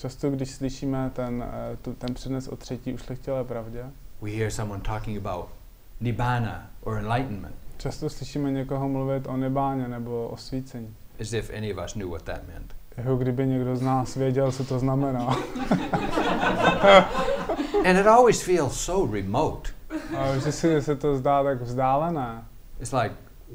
[0.00, 3.84] Často, když slyšíme ten, eh, tu, ten přednes o třetí ušlechtilé pravdě,
[4.22, 5.46] we hear someone talking about
[6.00, 10.94] nibbana or enlightenment, často slyšíme někoho mluvit o nebáně nebo o svícení.
[11.20, 12.74] as if any of us knew what that meant.
[12.96, 15.26] Jako kdyby někdo z nás věděl, co to znamená.
[17.84, 19.70] And it always feels so remote.
[20.16, 22.44] A si se to zdá tak vzdálené.
[22.80, 23.14] It's like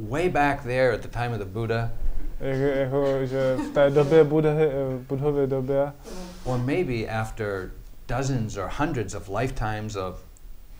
[0.09, 1.91] way back there at the time of the Buddha,
[2.39, 4.69] Jak, jako, že v té době, Budhy,
[5.07, 5.91] Budhově době,
[6.43, 7.71] or maybe after
[8.07, 10.19] dozens or hundreds of lifetimes of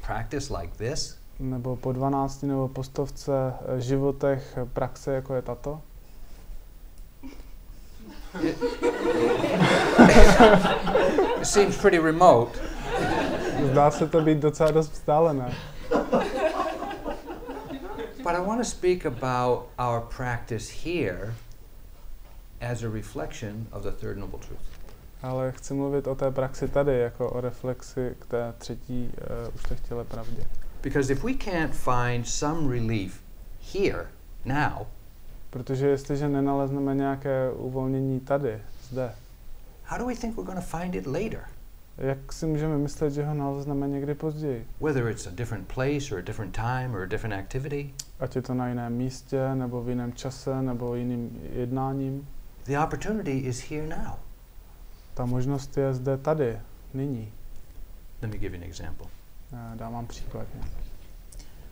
[0.01, 5.41] practice like this, nebo po 12 nebo po stovce eh, životech eh, praxe, jako je
[5.41, 5.81] tato.
[11.41, 12.59] it seems pretty remote.
[13.71, 15.53] Zdá se to být docela dost vzdálené.
[18.23, 21.33] But I want to speak about our practice here
[22.61, 24.61] as a reflection of the third noble truth.
[25.21, 30.03] Ale chci mluvit o té praxi tady, jako o reflexi k té třetí uh, ušlechtilé
[30.03, 30.43] pravdě.
[30.83, 33.21] Because if we can't find some relief
[33.73, 34.07] here,
[34.45, 34.87] now,
[35.49, 39.11] Protože jestliže nenalezneme nějaké uvolnění tady, zde,
[39.83, 41.39] how do we think we're going to find it later?
[41.97, 44.67] jak si můžeme myslet, že ho nalezneme někdy později?
[44.81, 48.41] Whether it's a different place or a different time or a different activity, Ať je
[48.41, 52.27] to na jiném místě, nebo v jiném čase, nebo jiným jednáním.
[52.65, 54.15] The opportunity is here now.
[55.13, 56.59] Ta možnost je zde tady,
[56.93, 57.33] nyní.
[58.21, 59.07] Let me give you an example.
[59.53, 60.47] Eh, Dám vám příklad.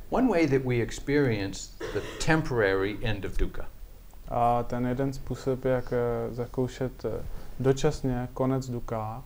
[0.09, 3.65] One way that we experience the temporary end of dukkha
[4.27, 7.25] A ten jeden způsob, jak eh, zakoušet eh,
[7.59, 9.23] dočasně konec duka,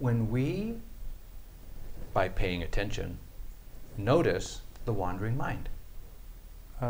[0.00, 0.74] when we,
[2.14, 3.16] by paying attention,
[3.98, 5.70] notice the wandering mind.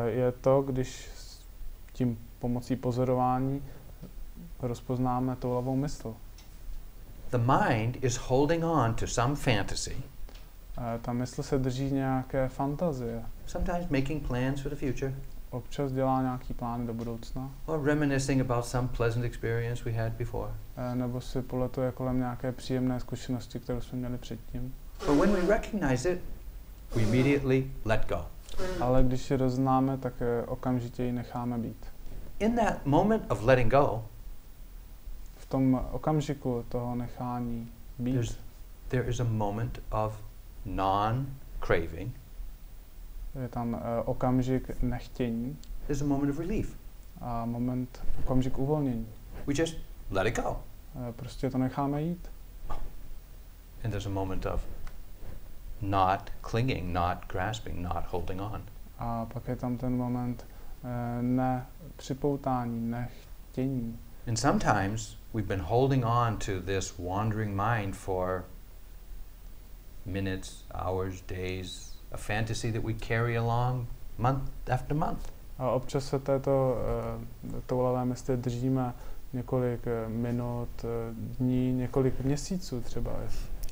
[0.07, 1.09] je to, když
[1.93, 3.63] tím pomocí pozorování
[4.63, 6.15] rozpoznáme toulavou mysl.
[7.31, 9.97] The mind is holding on to some fantasy,
[10.79, 13.23] Eh, Ta mysl se drží nějaké fantazie.
[13.47, 15.15] sometimes making plans for the future,
[15.51, 20.51] Občas dělá nějaký plán do budoucna, or reminiscing about some pleasant experience we had before.
[20.77, 24.75] eh, nebo si poletuje kolem nějaké příjemné zkušenosti, kterou jsme měli předtím.
[25.07, 26.21] But when we recognize it,
[26.97, 28.27] we immediately let go.
[28.81, 31.87] Ale když ji roznáme, tak eh, okamžitě ji necháme být.
[32.39, 34.05] In that moment of letting go,
[35.53, 38.37] tom okamžiku toho nechání být There's-
[38.89, 40.23] there is a moment of
[40.67, 41.27] non
[41.67, 42.15] craving,
[43.43, 46.77] je tam eh, okamžik nechtění there's a moment of relief.
[47.21, 49.07] a moment, okamžik uvolnění.
[49.47, 49.77] We just
[50.11, 50.57] let it go.
[51.09, 52.31] Eh, Prostě to necháme jít.
[53.85, 54.65] And there's a moment of
[55.81, 58.63] not clinging, not grasping, not holding on.
[58.99, 60.47] A pak je tam ten moment
[60.85, 63.99] eh, nepřipoutání, nechtění.
[64.29, 68.45] And sometimes we've been holding on to this wandering mind for
[70.05, 73.87] minutes, hours, days, a fantasy that we carry along
[74.19, 75.31] month after month.
[75.59, 76.77] A občas se této
[77.45, 78.95] uh, toulavé mysli držíme
[79.33, 83.13] několik eh, minut, eh, dní, několik měsíců třeba.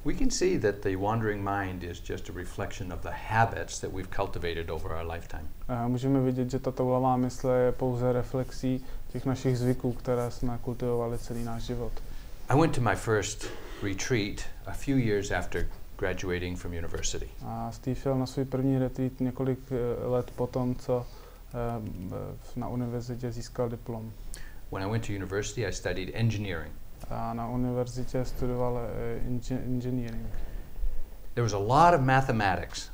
[0.04, 3.92] We can see that the wandering mind is just a reflection of the habits that
[3.92, 5.44] we've cultivated over our lifetime.
[5.68, 10.58] A můžeme vidět, že ta toulavá mysl je pouze reflexí těch našich zvyků, které jsme
[10.62, 11.92] kultivovali celý náš život.
[12.48, 13.46] I went to my first
[13.82, 15.66] retreat a few years after
[15.98, 17.28] graduating from university.
[17.44, 22.68] A Steve šel na svůj první retreat několik eh, let po tom, co eh, na
[22.68, 24.12] univerzitě získal diplom.
[24.72, 26.72] When I went to university, I studied engineering.
[27.11, 30.26] A na univerzitě studoval eh, engineering.
[31.34, 32.90] There was a lot of mathematics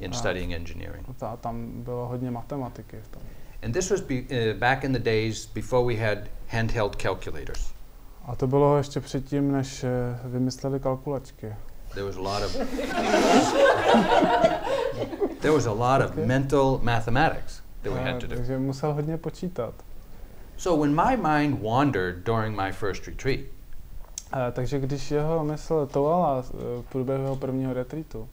[0.00, 1.06] in studying engineering.
[1.20, 3.22] A tam bylo hodně matematiky v tom.
[3.62, 7.72] And this was be, uh, back in the days before we had handheld calculators.
[8.24, 9.88] A to bylo ještě předtím, než eh,
[10.24, 11.54] vymysleli kalkulačky.
[11.94, 12.56] There was a lot of
[15.40, 18.36] there was a lot of mental mathematics that we had to do.
[18.36, 19.74] Takže musel hodně počítat.
[20.56, 23.40] So when my mind wandered during my first retreat,
[24.34, 26.52] Eh, takže když jeho mysl tovala eh,
[26.82, 28.28] v průběhu jeho prvního retreatu,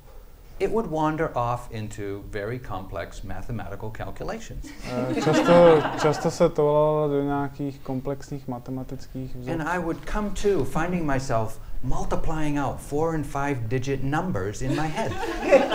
[0.59, 4.65] it would wander off into very complex mathematical calculations.
[4.91, 9.69] eh, často, často se tovala do nějakých komplexních matematických And vzorků.
[9.69, 14.87] I would come to finding myself multiplying out four and five digit numbers in my
[14.87, 15.11] head.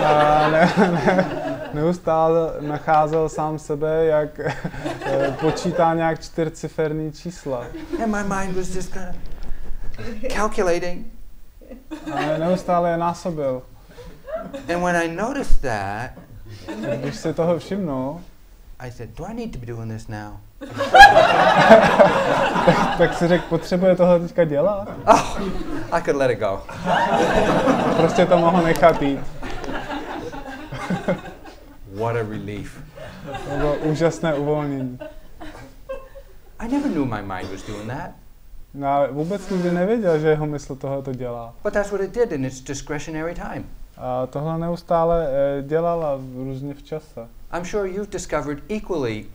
[0.05, 1.31] A ne, ne,
[1.75, 7.67] neustále nacházel sám sebe, jak eh, počítá nějak čtyřciferný čísla.
[8.03, 9.09] And my mind was just kind
[9.99, 11.07] of calculating.
[12.15, 13.63] A neustále je násobil.
[14.69, 16.11] And when I noticed that,
[16.97, 18.21] Když si toho všimnul,
[18.81, 20.33] I said, Do I need to be doing this now?
[22.99, 24.89] tak si řekl, potřebuje tohle teďka dělat.
[25.07, 25.41] Oh,
[25.93, 26.63] I could let it go.
[27.97, 29.21] Prostě to mohl nechat jít.
[31.95, 32.81] What a relief.
[33.51, 34.99] To bylo úžasné uvolnění.
[36.59, 38.11] I never knew my mind was doing that.
[38.75, 41.55] No, vůbec nikdy nevěděl, že jeho mysl tohle to dělá.
[41.63, 43.65] But that's what it did in its discretionary time.
[43.97, 47.29] A tohle neustále eh, dělala v- různě v čase.
[47.57, 49.27] I'm sure you've discovered equally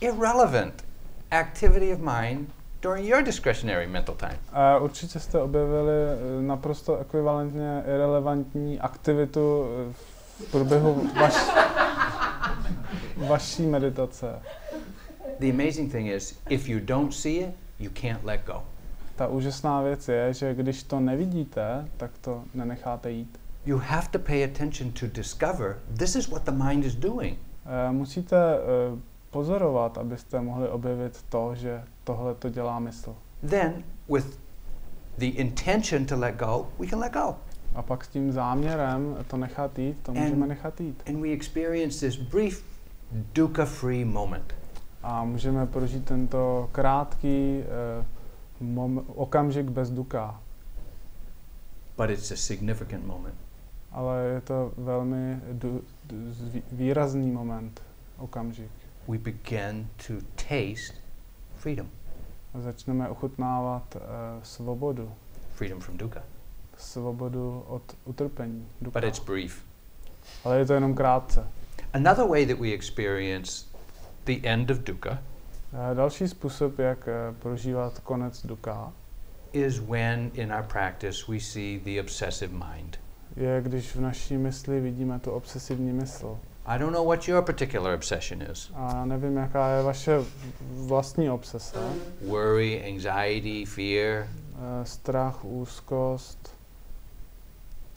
[0.00, 0.84] irrelevant
[1.30, 2.48] activity of mind
[2.82, 4.38] during your discretionary mental time.
[4.52, 5.92] A určitě jste objevili
[6.38, 9.92] eh, naprosto ekvivalentně irrelevantní aktivitu eh,
[10.46, 11.34] v průběhu vaš,
[13.16, 14.26] vaší meditace.
[15.40, 18.62] The amazing thing is, if you don't see it, you can't let go.
[19.16, 23.38] Ta úžasná věc je, že když to nevidíte, tak to nenecháte jít.
[23.66, 27.38] You have to pay attention to discover this is what the mind is doing.
[27.66, 28.98] Eh, Musíte eh,
[29.30, 33.16] pozorovat, abyste mohli objevit to, že tohle to dělá mysl.
[33.50, 34.38] Then, with
[35.18, 37.36] the intention to let go, we can let go.
[37.74, 41.02] A pak s tím záměrem to nechat jít, to And- můžeme nechat jít.
[41.08, 42.64] And we experience this brief
[43.12, 44.54] dukkha free moment.
[45.02, 47.60] A můžeme prožít tento krátký
[48.00, 48.04] eh,
[48.64, 50.40] mom- okamžik bez duka.
[51.96, 53.34] But it's a significant moment.
[53.94, 57.82] Ale je to velmi du- du- zví- výrazný moment,
[58.18, 58.70] okamžik.
[59.08, 60.94] We begin to taste
[61.56, 61.86] freedom,
[62.54, 64.02] A začneme ochutnávat uh,
[64.42, 65.12] svobodu.
[65.54, 66.22] freedom from dukkha.
[66.76, 68.66] Svobodu od utrpení.
[68.80, 69.00] Duka.
[69.00, 69.64] But it's brief.
[70.44, 71.48] Ale je to jenom krátce.
[71.92, 73.66] Another way that we experience
[74.24, 75.18] the end of dukkha
[75.92, 78.92] Eh, další způsob, jak eh, prožívat konec duka,
[79.52, 82.98] is when in our practice we see the obsessive mind.
[83.36, 86.38] Je, když v naší mysli vidíme tu obsesivní mysl.
[86.66, 90.18] I don't know what your particular obsession is A nevím, jaká je vaše
[90.70, 91.78] vlastní obsese.
[92.26, 96.54] worry, anxiety, fear, Eh, strach, úzkost,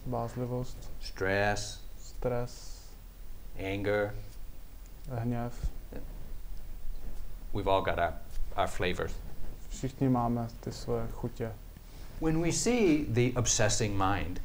[0.05, 2.81] bázlivost, stress, stres,
[3.73, 4.15] anger.
[5.11, 5.53] hněv.
[7.53, 8.13] We've all got our,
[8.57, 9.13] our flavors.
[9.69, 11.51] Všichni máme ty svoje chutě.
[12.21, 14.41] When we see the obsessing mind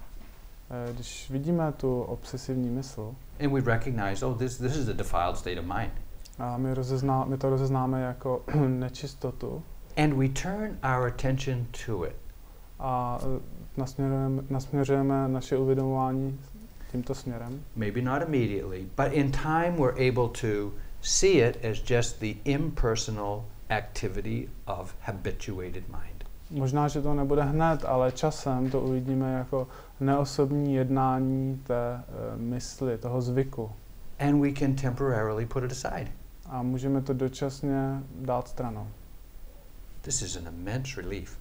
[0.94, 3.14] Když vidíme tu obsesivní mysl,
[3.44, 5.92] and we recognize, oh, this, this is a defiled state of mind,
[6.38, 9.62] a my, rozezná, my to rozeznáme jako nečistotu.
[9.96, 12.16] And we turn our attention to it,
[12.78, 13.40] a eh,
[13.76, 16.40] nasměrujeme, nasměřujeme naše uvědomování
[16.92, 22.20] tímto směrem, maybe not immediately, but in time we're able to see it as just
[22.20, 26.24] the impersonal activity of habituated mind.
[26.50, 29.68] Možná, že to nebude hned, ale časem to uvidíme jako
[30.02, 32.02] neosobní jednání té
[32.34, 33.70] uh, mysli, toho zvyku.
[34.18, 36.06] And we can temporarily put it aside.
[36.46, 38.86] A můžeme to dočasně dát stranou.
[40.00, 41.38] This is an immense relief.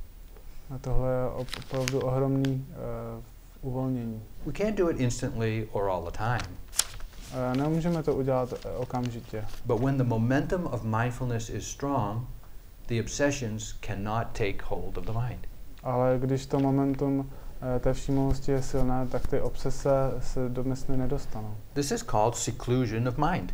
[0.76, 4.22] A tohle je op- opravdu ohromný uh, uvolnění.
[4.46, 6.58] We can't do it instantly or all the time,
[7.52, 12.28] Uh, nemůžeme to udělat eh, okamžitě, but when the momentum of mindfulness is strong,
[12.88, 15.48] the obsessions cannot take hold of the mind.
[15.84, 17.30] ale když to momentum
[17.76, 19.90] eh, té všímavosti je silné, tak ty obsese
[20.20, 21.56] se do mysli nedostanou.
[21.74, 23.54] This is called seclusion of mind.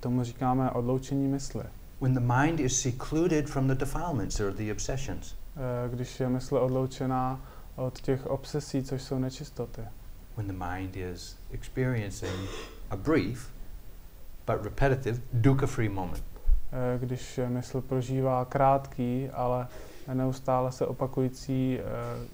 [0.00, 1.64] Tomu říkáme odloučení mysli.
[2.00, 5.34] When the mind is secluded from the defilements or the obsessions.
[5.56, 7.40] Eh, Když je mysl odloučená
[7.76, 9.82] od těch obsesí, což jsou nečistoty.
[10.36, 12.48] When the mind is experiencing
[12.90, 13.50] a brief
[14.46, 16.24] but repetitive dukkha free moment.
[16.72, 19.66] Eh, Když mysl prožívá krátký, ale
[20.14, 21.84] neustále se opakující eh,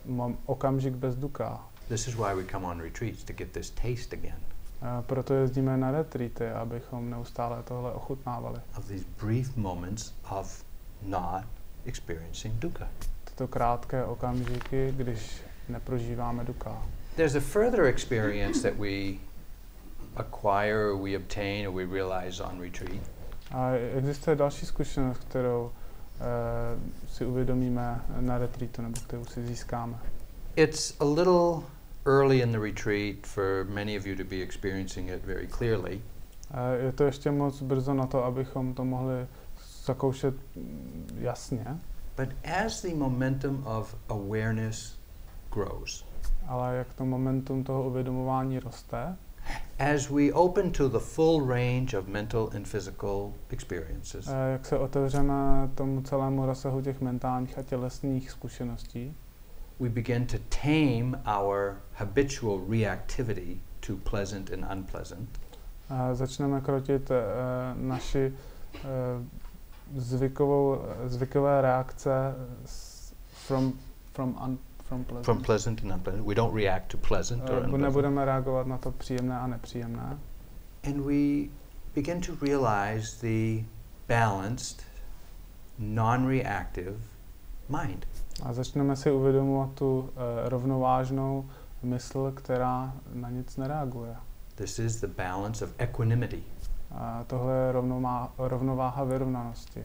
[0.06, 1.64] mom- okamžik bez duka.
[1.88, 4.38] This is why we come on retreats to get this taste again
[4.82, 8.60] A proto jezdíme na retreaty, abychom neustále tohle ochutnávali.
[8.78, 10.64] of these brief moments of
[11.02, 11.44] not
[11.84, 12.88] experiencing dukkha.
[13.24, 16.82] Tyto krátké okamžiky, když neprožíváme duka.
[17.16, 19.18] There's a further experience that we
[20.16, 23.02] acquire or we obtain or we realize on retreat.
[23.50, 25.70] A existuje další zkušenost, kterou
[27.08, 29.98] si uvědomíme na retreatu, nebo kterou si získáme.
[30.56, 31.62] It's a little
[32.06, 36.00] early in the retreat for many of you to be experiencing it very clearly,
[36.50, 39.26] A je to ještě moc brzo na to, abychom to mohli
[39.84, 40.34] zakoušet
[41.18, 41.64] jasně,
[42.16, 42.28] but
[42.64, 44.98] as the momentum of awareness
[45.52, 46.04] grows,
[46.46, 49.16] ale jak to momentum toho uvědomování roste,
[49.78, 54.78] as we open to the full range of mental and physical experiences, a jak se
[54.78, 59.14] otevřeme tomu celému rozsahu těch mentálních a tělesných zkušeností,
[59.80, 65.28] we begin to tame our habitual reactivity to pleasant and unpleasant.
[65.88, 67.16] a začneme krotit uh,
[67.74, 68.32] naši
[68.74, 72.34] uh, zvykovou, zvykové reakce
[73.46, 73.72] from,
[74.12, 74.58] from, un,
[74.88, 75.24] from pleasant.
[75.24, 76.24] From pleasant and unpleasant.
[76.24, 77.82] We don't react to pleasant or Eh, unpleasant.
[77.82, 80.18] Nebudeme reagovat na to příjemné a nepříjemné.
[80.84, 81.48] And we
[81.94, 83.64] begin to realize the
[84.08, 84.82] balanced,
[85.78, 86.96] non reactive
[87.68, 88.06] mind.
[88.42, 90.08] A začneme si uvědomovat tu uh,
[90.44, 91.48] rovnovážnou
[91.82, 94.16] mysl, která na nic nereaguje.
[94.54, 96.42] This is the balance of equanimity.
[96.90, 99.84] A tohle je rovnomá, rovnováha vyrovnanosti.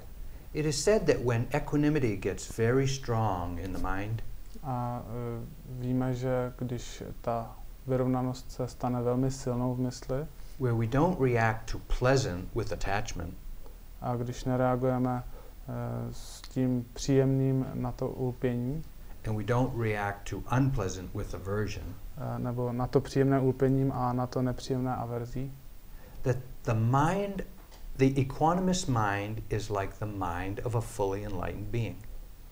[0.54, 4.22] It is said that when equanimity gets very strong in the mind,
[4.64, 7.56] A uh, víme, že když ta
[7.88, 10.26] vyrovnanost se stane velmi silnou v mysli
[10.60, 13.34] where we don't react to pleasant with attachment,
[14.02, 15.74] a když nereagujeme uh,
[16.12, 18.84] s tím příjemným na to ulpění,
[19.28, 24.14] and we don't react to unpleasant with aversion, uh, nebo na to příjemné ulpěním a
[24.14, 25.54] na to nepříjemné averzí,
[26.22, 27.42] that the mind,
[27.98, 31.96] the equanimous mind, is like the mind of a fully enlightened being.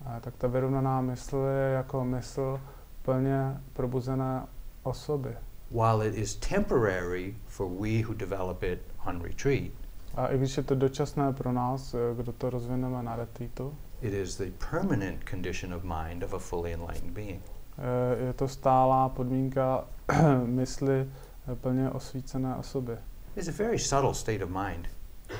[0.06, 2.60] A tak ta vyrovnaná mysl je jako mysl
[3.02, 4.42] plně probuzené
[4.82, 5.36] osoby.
[5.70, 9.70] While it is temporary for we who develop it on retreat,
[10.14, 14.12] A i když je to dočasné pro nás, eh, kdo to rozvineme na retreatu, it
[14.12, 17.42] is the permanent condition of mind of a fully enlightened being.
[17.78, 19.84] eh, je to stálá podmínka
[20.46, 21.08] mysli
[21.52, 22.96] eh, plně osvícené osoby.
[23.36, 24.88] It's a very subtle state of mind.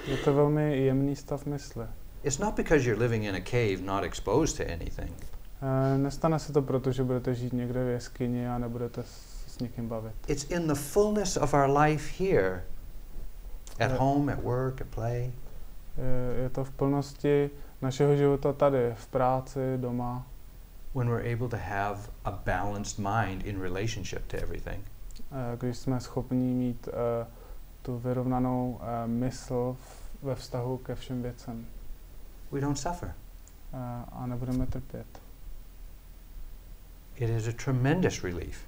[0.06, 1.84] Je to velmi jemný stav mysli.
[2.24, 5.14] It's not because you're living in a cave not exposed to anything.
[5.62, 9.58] Eh, Nestane se to proto, že budete žít někde v jeskyni a nebudete s, s
[9.58, 10.14] někým bavit.
[10.28, 12.64] It's in the fullness of our life here
[13.80, 13.98] at Yeah.
[13.98, 15.32] home, at work, at play.
[15.98, 17.50] Je, je to v plnosti
[17.82, 20.26] našeho života tady, v práci, doma,
[20.94, 24.84] when we're able to have a balanced mind in relationship to everything.
[25.32, 27.26] eh, když jsme schopni mít eh,
[27.82, 31.66] tu vyrovnanou eh, mysl v, ve vztahu ke všem věcem
[32.50, 33.14] We don't suffer.
[34.70, 35.22] trpět.
[37.16, 38.66] It is a tremendous relief.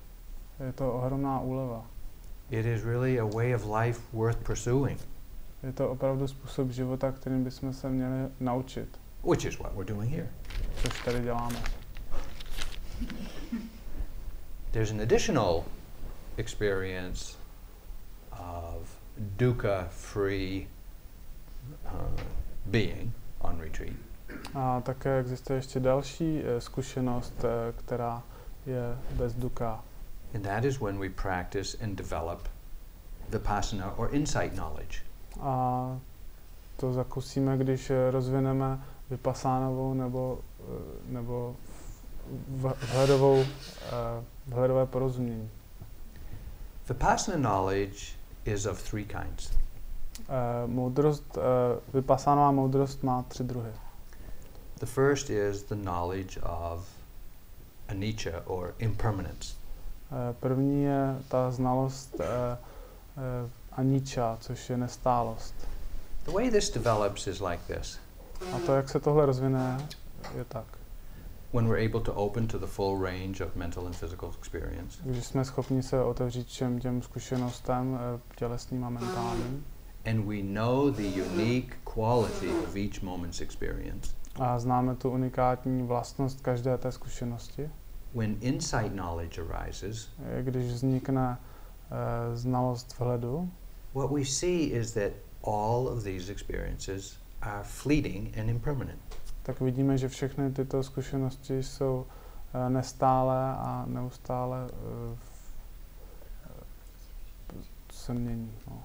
[0.66, 1.86] Je to ohromná úleva.
[2.50, 4.98] It is really a way of life worth pursuing,
[5.62, 10.10] Je to opravdu způsob života, kterým bychom se měli naučit, which is what we're doing
[10.10, 10.28] here.
[10.82, 11.62] což tady děláme.
[14.70, 15.64] There's an additional
[16.36, 17.38] experience
[18.30, 20.68] of dukkha free
[21.84, 22.20] uh,
[22.66, 23.12] being
[23.52, 23.92] on retreat.
[24.54, 28.22] A také existuje ještě další eh, zkušenost, eh, která
[28.66, 29.84] je bez duka.
[30.34, 32.48] And that is when we practice and develop
[33.28, 34.98] vipassana or insight knowledge.
[35.40, 35.98] A
[36.76, 38.80] to zakusíme, když eh, rozvineme
[39.10, 40.38] vypasánovou nebo,
[41.06, 41.56] nebo
[42.92, 43.44] vhledovou,
[44.46, 45.50] vhledové porozumění.
[46.88, 49.61] Vipassana knowledge is of three kinds.
[50.28, 51.40] Eh, Moudrost, eh,
[51.94, 53.70] vypasánová moudrost má tři druhy.
[54.78, 56.86] The first is the knowledge of
[57.88, 59.54] anicca or impermanence.
[60.10, 62.20] Eh, První je ta znalost
[63.72, 65.54] aníča, což je nestálost.
[66.24, 67.98] The way this develops is like this.
[68.56, 69.88] A to, jak se tohle rozvine,
[70.36, 70.64] je tak.
[71.52, 75.26] When we're able to open to the full range of mental and physical experience, Když
[75.26, 77.98] jsme schopni se otevřít všem těm zkušenostem
[78.36, 79.64] tělesným a mentálním
[80.06, 86.40] and we know the unique quality of each moment's experience, a známe tu unikátní vlastnost
[86.40, 87.70] každé té zkušenosti,
[88.14, 91.38] when insight knowledge arises, eh, když vznikne
[91.90, 93.50] eh, znalost vhledu,
[93.94, 95.12] what we see is that
[95.44, 99.00] all of these experiences are fleeting and impermanent.
[99.42, 102.06] tak vidíme, že všechny tyto zkušenosti jsou
[102.54, 105.16] eh, nestále a neustále eh,
[107.92, 108.52] se mění.
[108.70, 108.82] No.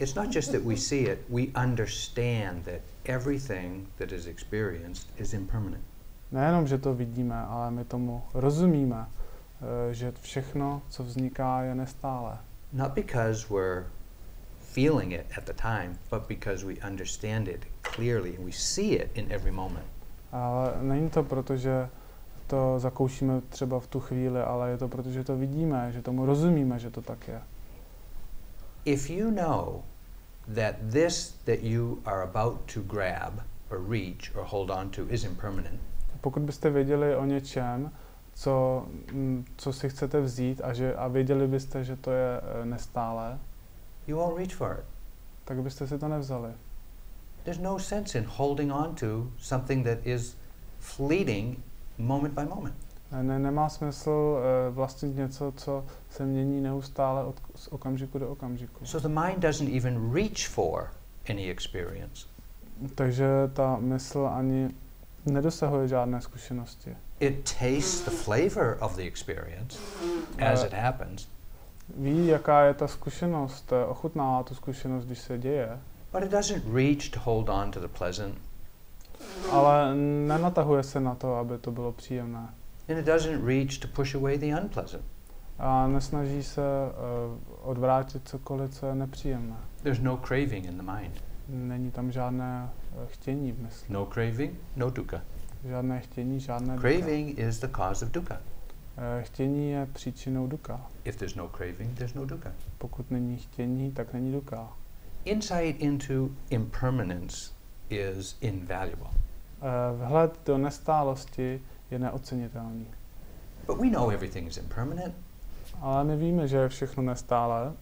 [0.00, 5.34] It's not just that we see it, we understand that everything that is experienced is
[5.34, 5.84] impermanent.
[6.32, 12.38] Nejenom, že to vidíme, ale my tomu rozumíme, eh, že všechno, co vzniká, je nestále.
[12.72, 13.84] Not because we're
[14.60, 19.10] feeling it at the time, but because we understand it clearly and we see it
[19.14, 19.86] in every moment.
[20.32, 21.88] Ale není to proto, že
[22.46, 26.26] to zakoušíme třeba v tu chvíli, ale je to proto, že to vidíme, že tomu
[26.26, 27.40] rozumíme, že to tak je.
[28.84, 29.82] If you know
[30.54, 35.24] that this that you are about to grab or reach or hold on to is
[35.24, 35.80] impermanent,
[36.20, 37.90] Pokud byste věděli o něčem,
[38.34, 43.38] co, mm, co si chcete vzít a, že, a věděli byste, že to je nestále,
[44.06, 44.84] you won't reach for it.
[45.44, 46.52] tak byste si to nevzali.
[47.44, 50.36] There's no sense in holding on to something that is
[50.80, 51.62] fleeting
[51.98, 52.74] moment by moment.
[53.12, 58.30] Eh, Ne, nemá smysl uh, vlastnit něco, co se mění neustále od, z okamžiku do
[58.30, 58.86] okamžiku.
[58.86, 60.90] So the mind doesn't even reach for
[61.30, 62.26] any experience.
[62.94, 64.70] Takže ta mysl ani
[65.26, 66.96] nedosahuje žádné zkušenosti.
[67.20, 69.78] It tastes the flavor of the experience
[70.38, 71.28] as it happens,
[71.96, 75.78] Ví, jaká je ta zkušenost, eh, ochutnává tu zkušenost, když se děje,
[76.12, 78.34] but it doesn't reach to hold on to the pleasant,
[79.50, 79.94] ale
[80.26, 82.48] nenatahuje se na to, aby to bylo příjemné.
[82.88, 85.04] And it doesn't reach to push away the unpleasant.
[85.58, 89.56] A nesnaží se uh, odvrátit cokoliv, co je nepříjemné.
[89.82, 91.24] There's no craving in the mind.
[91.48, 93.86] Není tam žádné eh, chtění v mysli.
[93.88, 95.20] No craving, no dukkha.
[95.64, 96.88] Žádné chtění, žádné duka.
[96.88, 98.40] Craving is the cause of dukkha.
[98.96, 100.80] Eh, Chtění je příčinou duka.
[101.04, 102.52] If there's no craving, there's no dukkha.
[102.78, 104.68] Pokud není chtění, tak není duka.
[105.24, 107.50] Insight into impermanence
[107.90, 109.08] is invaluable.
[109.62, 111.60] Eh, Vhled do nestálosti
[111.94, 112.86] je neocenitelný.
[113.66, 115.14] But we know everything is impermanent,
[115.80, 117.72] Ale my víme, že je všechno nestále,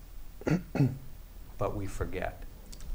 [1.58, 2.34] but we forget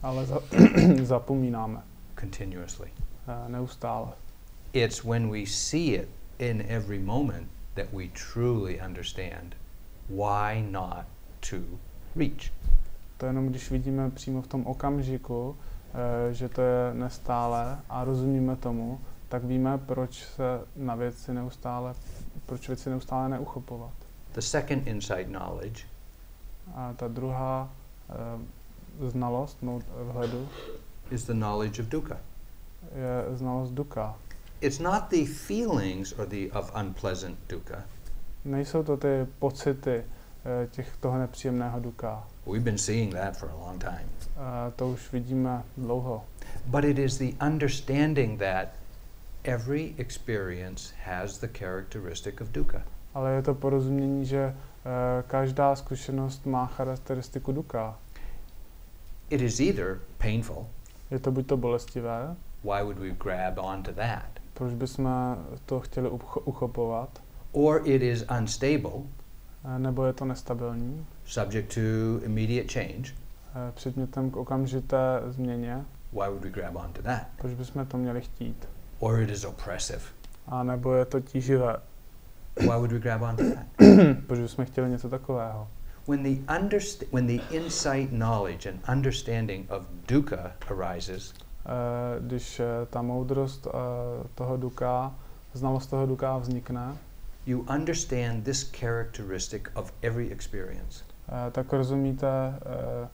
[0.04, 0.40] ale za,
[1.04, 1.82] zapomínáme
[2.20, 2.90] continuously.
[3.28, 4.08] eh, neustále.
[4.74, 6.10] It's when we see it
[6.40, 9.56] in every moment that we truly understand
[10.10, 11.06] why not
[11.50, 11.58] to
[12.16, 12.52] reach.
[13.18, 15.56] To jenom když vidíme přímo v tom okamžiku,
[16.30, 19.00] eh, že to je nestále a rozumíme tomu,
[19.30, 21.94] tak víme, proč se na věci neustále,
[22.46, 23.94] proč věci neustále neuchopovat.
[24.34, 25.84] The second insight knowledge
[26.76, 27.70] A ta druhá
[28.10, 30.50] eh, znalost nou- vhledu
[31.12, 32.18] is the knowledge of dukkha.
[32.96, 34.16] je znalost duka.
[34.62, 37.82] It's not the feelings or the of unpleasant dukkha.
[38.46, 40.04] Nejsou to ty pocity
[40.64, 42.28] eh, těch toho nepříjemného duka.
[42.46, 44.10] We've been seeing that for a long time.
[44.22, 46.26] Eh, to už vidíme dlouho.
[46.66, 48.68] But it is the understanding that
[49.48, 52.82] every experience has the characteristic of dukkha.
[53.14, 54.54] Ale je to porozumění, že eh,
[55.28, 57.98] každá zkušenost má charakteristiku duka.
[59.30, 60.68] It is either painful,
[61.12, 64.26] Je to buď to bolestivé, why would we grab onto that?
[64.54, 65.10] proč bychom
[65.66, 67.10] to chtěli ucho- uchopovat,
[67.52, 68.92] Or it is unstable,
[69.76, 74.98] eh, nebo je to nestabilní, subject to immediate change, eh, předmětem k okamžité
[75.30, 77.22] změně, why would we grab onto that?
[77.38, 78.68] proč bychom to měli chtít.
[79.00, 80.02] Or it is oppressive,
[80.48, 81.76] A nebo je to tíživé,
[82.60, 83.66] why would we grab onto that?
[84.28, 85.68] proč bychom chtěli něco takového.
[86.08, 91.34] When the, underst- when the insight, knowledge, and understanding of dukkha arises,
[91.70, 93.72] Eh, Když eh, ta moudrost eh,
[94.36, 95.16] toho duka,
[95.54, 96.98] znalost toho duka vznikne,
[97.46, 101.04] you understand this characteristic of every experience.
[101.30, 103.08] eh, tak rozumíte eh,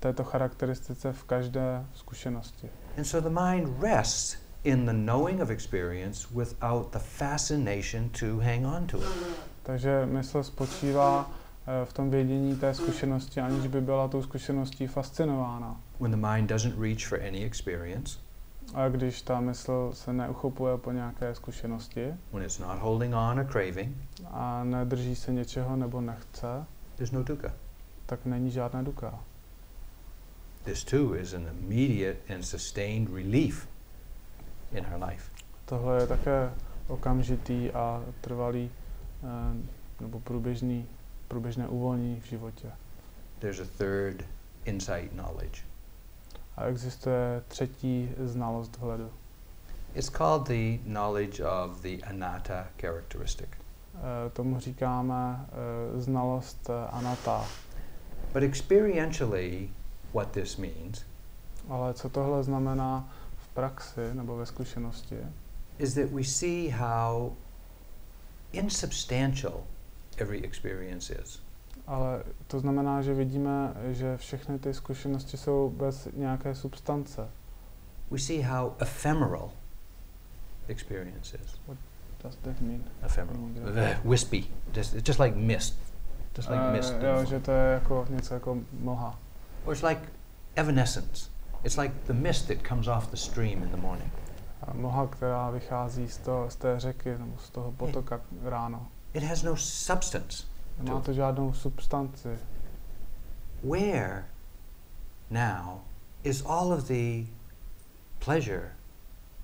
[0.00, 2.70] této charakteristice v každé zkušenosti.
[2.98, 8.66] And so the mind rests in the knowing of experience without the fascination to hang
[8.66, 9.08] on to it.
[9.62, 11.30] Takže mysl spočívá
[11.66, 15.80] eh, v tom vědění té zkušenosti, aniž by byla tou zkušeností fascinována.
[16.00, 18.18] When the mind doesn't reach for any experience,
[18.74, 23.46] A když ta mysl se neuchopuje po nějaké zkušenosti when it's not holding on or
[23.50, 23.96] craving,
[24.30, 26.64] a nedrží se něčeho nebo nechce,
[26.96, 27.52] there's no dukkha.
[28.06, 29.18] tak není žádná duka.
[30.64, 33.68] This too is an immediate and sustained relief
[34.74, 35.30] in our life.
[35.64, 36.50] Tohle je také
[36.88, 39.26] okamžitý a trvalý eh,
[40.00, 40.86] nebo průběžný,
[41.28, 42.72] průběžné uvolnění v životě.
[43.38, 44.24] There's a third
[44.64, 45.62] insight knowledge.
[46.56, 49.10] A existuje třetí znalost vhledu.
[49.94, 53.48] It's called the knowledge of the anatta characteristic.
[53.94, 57.44] Eh, Tomu říkáme eh, znalost eh, anata.
[58.32, 59.68] But experientially,
[60.14, 61.04] what this means
[61.68, 63.08] Ale co tohle znamená
[63.54, 65.16] praxi nebo ve zkušenosti,
[65.78, 67.32] is that we see how
[68.52, 69.64] insubstantial
[70.18, 71.42] every experience is.
[71.86, 77.28] Ale to znamená, že vidíme, že všechny ty zkušenosti jsou bez nějaké substance.
[78.10, 79.50] We see how ephemeral
[80.68, 81.60] experience is.
[82.22, 82.84] Does that mean?
[83.04, 83.42] Ephemeral.
[83.42, 84.44] Uh, wispy.
[84.72, 85.78] Just, just like mist.
[86.36, 86.94] Just like Eh, mist.
[87.00, 89.18] jo, že to je jako něco jako mlha.
[89.64, 90.00] Or it's like
[90.56, 91.30] evanescence.
[91.64, 94.10] It's like the mist that comes off the stream in the morning.
[94.72, 98.86] Mlha, která vychází z, toho, z té řeky nebo z toho potoka ráno.
[99.14, 100.44] It has no substance.
[100.78, 102.38] Nemá to žádnou substanci.
[103.62, 104.24] Where
[105.30, 105.80] now
[106.22, 107.24] is all of the
[108.24, 108.70] pleasure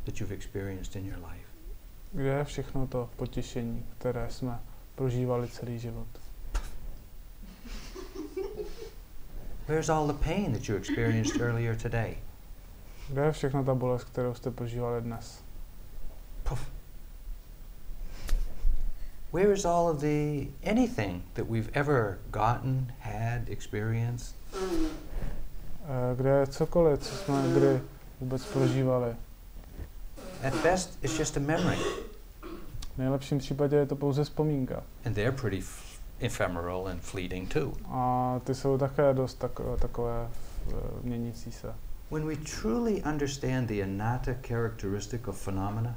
[0.05, 1.49] that you've experienced in your life?
[2.13, 4.61] Kde je všechno to potěšení, které jsme
[4.95, 6.20] prožívali celý život?
[9.71, 12.17] Where's all the pain that you experienced earlier today?
[13.09, 15.43] Kde je všechno ta bolest, kterou jste prožívali dnes?
[19.33, 24.35] Where is all of the anything that we've ever gotten, had, experienced?
[24.55, 27.81] Eh, Kde je cokoliv, co jsme kdy
[28.21, 29.17] vůbec prožívali?
[30.49, 31.77] At best, it's just a memory,
[32.95, 34.83] V nejlepším případě je to pouze vzpomínka.
[35.05, 35.63] and they're pretty
[36.21, 37.73] ephemeral and fleeting too.
[37.89, 40.29] A ty jsou také dost tako, takové
[40.69, 41.75] eh, měnící se.
[42.11, 45.95] When we truly understand the anatta characteristic of phenomena,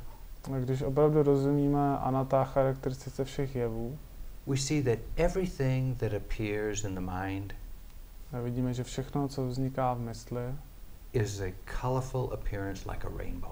[0.53, 3.97] A Když opravdu rozumíme anatá charakteristice všech jevů,
[4.47, 7.53] we see that everything that appears in the mind
[8.33, 10.41] a vidíme, že všechno, co vzniká v mysli,
[11.13, 13.51] is a colorful appearance like a rainbow.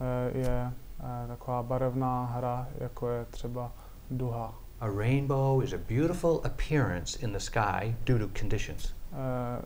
[0.00, 3.72] eh, je eh, taková barevná hra, jako je třeba
[4.10, 4.54] duha.
[4.80, 8.92] A rainbow is a beautiful appearance in the sky due to conditions.
[9.12, 9.62] Eh,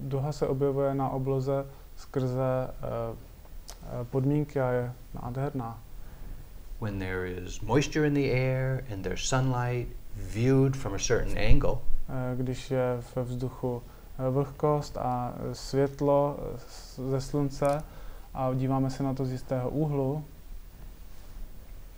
[0.00, 1.66] Duha se objevuje na obloze
[1.96, 4.92] skrze eh, podmínky a je
[5.22, 5.78] nádherná.
[6.80, 11.78] When there is moisture in the air and there's sunlight viewed from a certain angle,
[12.08, 13.82] Eh, Když je ve vzduchu
[14.30, 16.36] vlhkost a světlo
[17.10, 17.82] ze slunce
[18.34, 20.24] a díváme se na to z jistého úhlu,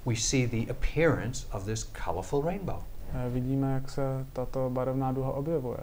[0.08, 2.82] we see the appearance of this colorful rainbow.
[3.30, 4.02] vidíme, jak se
[4.32, 5.78] tato barevná duha objevuje.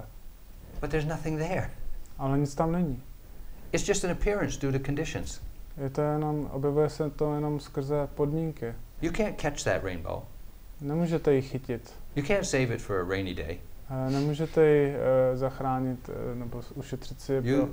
[0.82, 1.70] But there's nothing there.
[2.18, 3.02] Ale nic tam není.
[3.72, 5.42] It's just an appearance due to conditions.
[5.84, 8.74] Je to jenom, objevuje se to jenom skrze podmínky.
[9.02, 10.24] You can't catch that rainbow.
[10.82, 11.94] Nemůžete ji chytit.
[12.16, 13.60] You can't save it for a rainy day.
[13.90, 17.68] Eh, Nemůžete ji eh, zachránit eh, nebo ušetřit si ji pro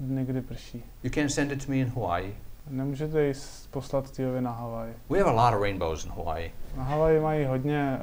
[0.00, 0.84] dny, kdy prší.
[1.02, 2.34] you can't send it to me in Hawaii.
[2.70, 4.92] Nemůžete s- poslat Steveovi na Havaj.
[5.10, 6.52] We have a lot of rainbows in Hawaii.
[6.76, 7.98] Na Havaji mají hodně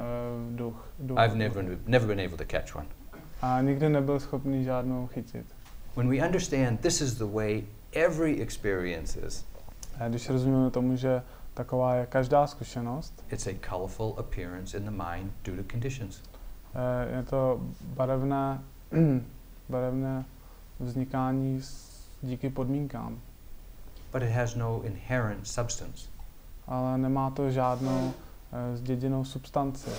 [0.50, 1.18] uh, duch, duch.
[1.18, 2.86] I've never, never been able to catch one.
[3.42, 5.46] A nikdy nebyl schopný žádnou chytit.
[5.96, 7.62] When we understand this is the way
[7.92, 9.44] every experience is,
[10.00, 11.22] A když rozumíme tomu, že
[11.54, 16.22] taková je každá zkušenost, it's a colorful appearance in the mind due to conditions.
[16.74, 18.60] eh, je to barevné,
[19.68, 20.24] barevné
[20.80, 21.60] vznikání
[22.22, 23.18] díky podmínkám,
[24.12, 26.08] But it has no inherent substance.
[26.66, 28.12] ale nemá to žádnou
[28.72, 29.90] eh, zděděnou substanci.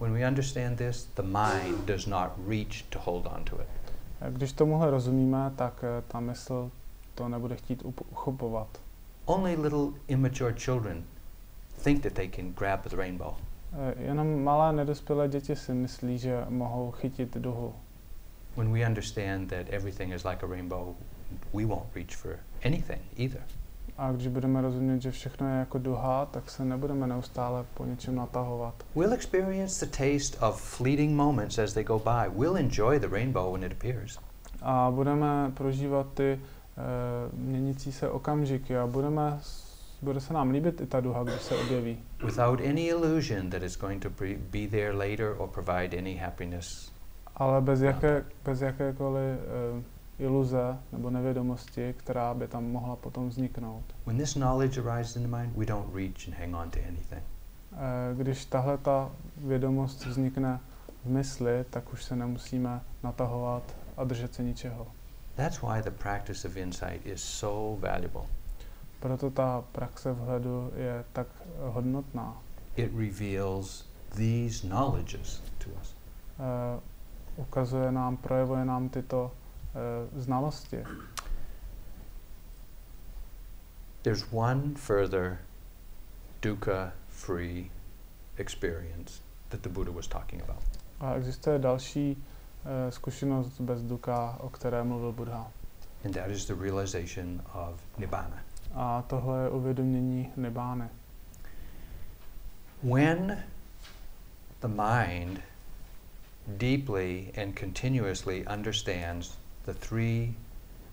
[0.00, 3.68] When we understand this, the mind does not reach to hold on to it.
[4.20, 6.70] Eh, Když tomuhle rozumíme, tak eh, ta mysl
[7.14, 8.68] to nebude chtít uchopovat.
[9.24, 11.04] Only little immature children
[11.84, 13.34] think that they can grab the rainbow.
[13.98, 17.74] Jenom malé nedospělé děti si myslí, že mohou chytit duhu.
[18.56, 20.94] When we understand that everything is like a rainbow,
[21.54, 23.40] we won't reach for anything either.
[23.98, 28.14] A když budeme rozumět, že všechno je jako duha, tak se nebudeme neustále po něčem
[28.14, 28.74] natahovat.
[28.96, 32.38] We'll experience the taste of fleeting moments as they go by.
[32.38, 34.18] We'll enjoy the rainbow when it appears.
[34.62, 39.38] A budeme prožívat ty uh, měnící se okamžiky a budeme,
[40.02, 41.98] bude se nám líbit i ta duha, když se objeví.
[42.24, 44.10] without any illusion that it's going to
[44.50, 46.92] be there later or provide any happiness.
[47.36, 49.38] Ale bez, jaké, bez jakékoliv
[49.76, 49.82] uh,
[50.18, 53.84] iluze nebo nevědomosti, která by tam mohla potom vzniknout.
[54.06, 57.22] When this knowledge arises in the mind, we don't reach and hang on to anything.
[57.72, 60.60] Eh, Když tahle ta vědomost vznikne
[61.04, 63.62] v mysli, tak už se nemusíme natahovat
[63.96, 64.86] a držet se ničeho.
[65.34, 68.22] That's why the practice of insight is so valuable.
[69.00, 71.26] Proto ta praxe vhledu je tak
[71.60, 72.36] hodnotná.
[72.76, 75.94] It reveals these knowledges to us.
[76.38, 76.80] Eh,
[77.36, 79.32] ukazuje nám, projevuje nám tyto
[80.16, 80.84] znalosti.
[84.02, 85.38] There's one further
[86.42, 87.70] dukkha free
[88.38, 89.20] experience
[89.50, 90.62] that the Buddha was talking about.
[91.00, 92.16] A existuje další
[92.64, 95.50] eh, zkušenost bez duka, o které mluvil Buddha.
[96.04, 98.38] And that is the realization of Nibbana.
[98.74, 100.88] A tohle je uvědomění nibány.
[102.82, 103.44] When
[104.60, 105.40] the mind
[106.46, 110.34] deeply and continuously understands the three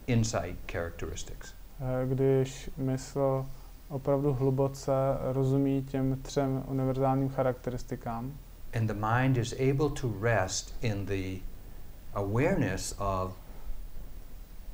[0.08, 1.54] insight characteristics.
[1.80, 3.46] Eh, Když mysl
[3.90, 4.92] opravdu hluboce
[5.22, 8.32] rozumí těm třem univerzálním charakteristikám
[8.78, 11.40] And the mind is able to rest in the
[12.14, 13.34] awareness of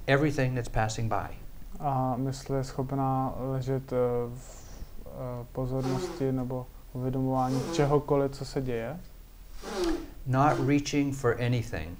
[0.07, 1.35] everything that's passing by.
[1.79, 3.95] a mysl je schopná ležet eh,
[4.35, 4.65] v
[5.05, 8.99] eh, pozornosti nebo uvědomování čehokoliv, co se děje.
[10.27, 11.97] Not reaching for anything,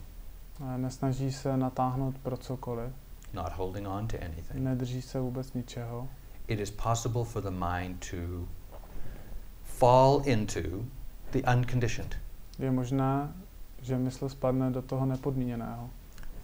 [0.77, 2.91] Nesnaží se natáhnout pro cokoliv,
[3.33, 4.63] not holding on to anything.
[4.63, 6.07] nedrží se vůbec ničeho.
[6.47, 8.47] It is possible for the mind to
[9.63, 10.59] fall into
[11.31, 12.15] the unconditioned,
[12.59, 13.33] Je možné,
[13.81, 15.89] že mysl spadne do toho nepodmíněného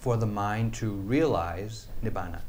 [0.05, 2.41] for the mind to realize nibbana,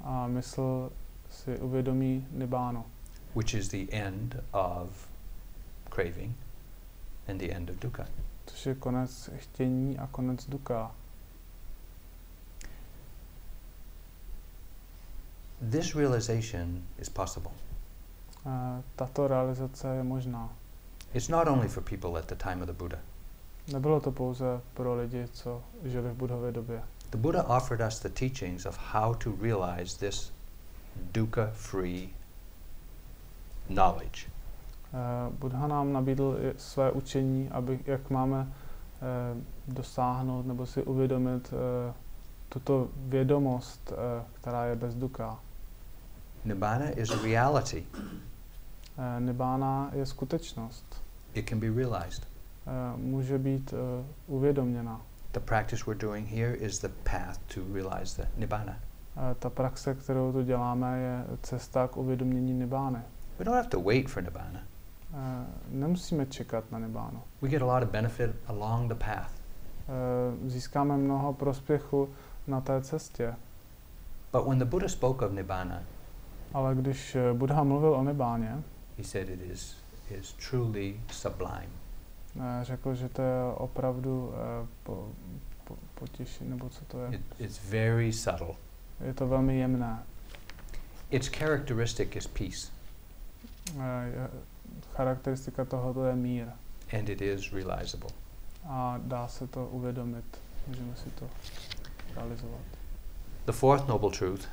[0.00, 0.92] a mysl
[1.30, 2.84] si uvědomí nibáno,
[3.34, 5.08] which is the end of
[5.90, 6.34] craving
[7.28, 8.06] and the end of dukkha.
[8.56, 10.90] Což je konec chtění a konec duka.
[15.70, 17.50] This realization is possible.
[18.46, 20.52] Eh, Tato realizace je možná.
[21.14, 22.98] It's not only for people at the time of the Buddha.
[23.72, 26.82] Nebylo to pouze pro lidi, co žili v budově době.
[27.10, 30.32] The Buddha offered us the teachings of how to realize this
[31.12, 32.08] dukkha free
[33.68, 34.35] knowledge.
[34.96, 41.92] Eh, Buddha nám nabídl své učení, aby, jak máme eh, dosáhnout nebo si uvědomit eh,
[42.48, 43.92] tuto vědomost,
[44.32, 45.38] která je bez duka.
[46.44, 47.86] Nibbana is a reality.
[49.18, 51.02] Nibána je skutečnost.
[51.34, 52.26] It can be realized.
[52.96, 53.74] Může být
[54.26, 55.00] uvědoměna.
[55.32, 58.76] The practice we're doing here is the path to realize the nibbana.
[59.38, 62.98] Ta praxe, kterou tu děláme, je cesta k uvědomění nibány.
[63.38, 64.60] We don't have to wait for nibbana.
[65.68, 67.22] Nemusíme čekat na nibánu.
[67.42, 69.30] We get a lot of benefit along the path.
[70.46, 72.08] Získáme mnoho prospěchu
[72.46, 73.34] na té cestě.
[74.32, 75.82] But when the Buddha spoke of nibbana,
[76.54, 78.62] Ale když eh, Buddha mluvil o nibáně,
[78.98, 79.76] he said it is,
[80.10, 81.68] is truly sublime.
[82.62, 85.08] řekl, že to je opravdu eh, po,
[85.64, 87.08] po, potěšení, nebo co to je.
[87.12, 88.54] It, it's very subtle.
[89.00, 90.02] Je to velmi jemné.
[91.10, 92.72] Its characteristic is peace,
[94.96, 96.46] Charakteristika tohoto je mír
[96.98, 98.10] and it is realizable.
[98.68, 100.24] a dá se to uvědomit.
[100.66, 101.26] Můžeme si to
[102.16, 102.60] realizovat.
[103.46, 104.48] The fourth noble truth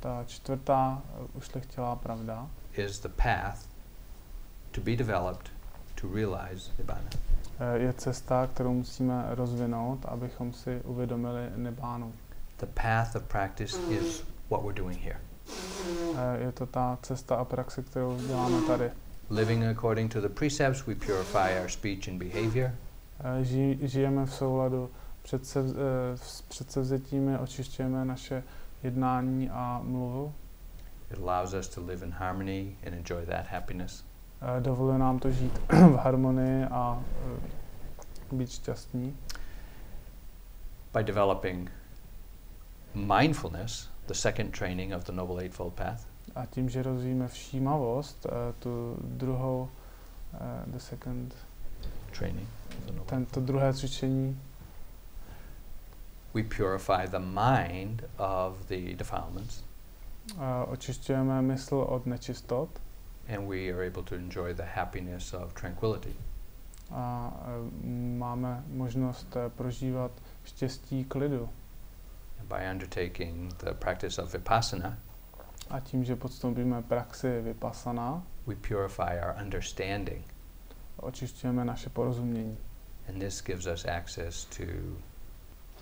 [0.00, 3.68] Ta čtvrtá eh, ušlechtilá pravda is the path
[4.70, 5.50] to be developed
[6.00, 7.10] to realize nibbana.
[7.58, 12.12] eh, je cesta, kterou musíme rozvinout, abychom si uvědomili nebánu.
[12.56, 15.20] The path of practice is what we're doing here.
[16.16, 18.90] Eh, Je to ta cesta a praxe, kterou děláme tady.
[19.32, 22.72] Living according to the precepts, we purify our speech and behavior.
[23.20, 24.90] Eh, ži- Žijeme v souladu
[25.22, 28.42] předsev, eh, s předsevzetími, očišťujeme naše
[28.82, 30.34] jednání a mluvu.
[31.12, 34.04] It allows us to live in harmony and enjoy that happiness.
[34.60, 37.02] Dovoluje nám to žít v harmonii a
[37.36, 39.16] eh, být šťastní.
[40.94, 41.70] By developing
[42.94, 48.52] mindfulness, the second training of the Noble Eightfold Path, A tím, že rozvíjíme všímavost, eh,
[48.58, 49.68] tu druhou,
[50.34, 51.34] eh, the second,
[52.18, 52.48] training
[53.06, 54.40] tento druhé cvičení,
[56.34, 59.64] we purify the mind of the defilements
[60.68, 62.80] očišťujeme mysl od nečistot
[63.28, 66.14] and we are able to enjoy the happiness of tranquility.
[66.90, 67.70] a eh,
[68.18, 70.12] máme možnost prožívat
[70.44, 71.48] štěstí klidu.
[72.48, 74.98] By undertaking the practice of vipassana,
[75.70, 80.32] A tím, že podstoupíme praxi vypasana, we purify our understanding
[81.02, 82.58] očišťujeme naše porozumění.
[83.08, 84.64] and this gives us access to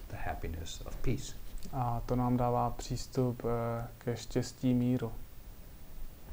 [0.09, 1.35] the happiness of peace.
[1.73, 5.12] A to nám dává přístup eh, ke štěstí míru.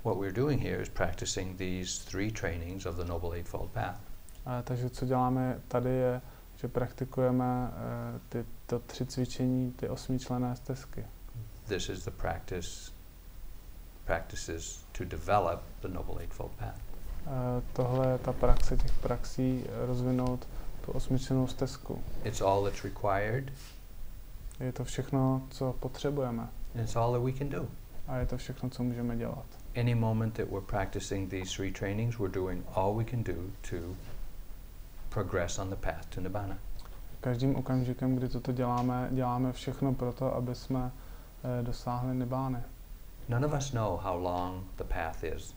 [0.03, 3.99] What we're doing here is practicing these three trainings of the Noble Eightfold Path.
[4.45, 6.21] A takže co děláme tady je,
[6.55, 11.05] že praktikujeme eh, ty, to tři cvičení, ty osmičlené stezky.
[11.67, 12.91] This is the practice
[14.07, 16.75] practices to develop the Noble Eightfold Path.
[17.27, 20.47] Eh, Tohle je ta praxe těch praxí, eh, rozvinout
[20.85, 22.01] tu osmičlenou stezku.
[22.23, 23.51] It's all that's required
[24.59, 26.47] Je to všechno, co potřebujeme.
[26.75, 27.67] and it's all that we can do.
[28.07, 29.45] A je to všechno, co můžeme dělat.
[29.79, 33.33] Any moment that we're practicing these three trainings, we're doing all we can do
[33.69, 33.75] to
[35.09, 36.57] progress on the path to Nibbana.
[37.21, 40.91] Každým okamžikem, kdy toto děláme, děláme všechno pro to, aby jsme
[41.59, 42.57] eh, dosáhli nibány.
[43.29, 45.55] None of us know how long the path is,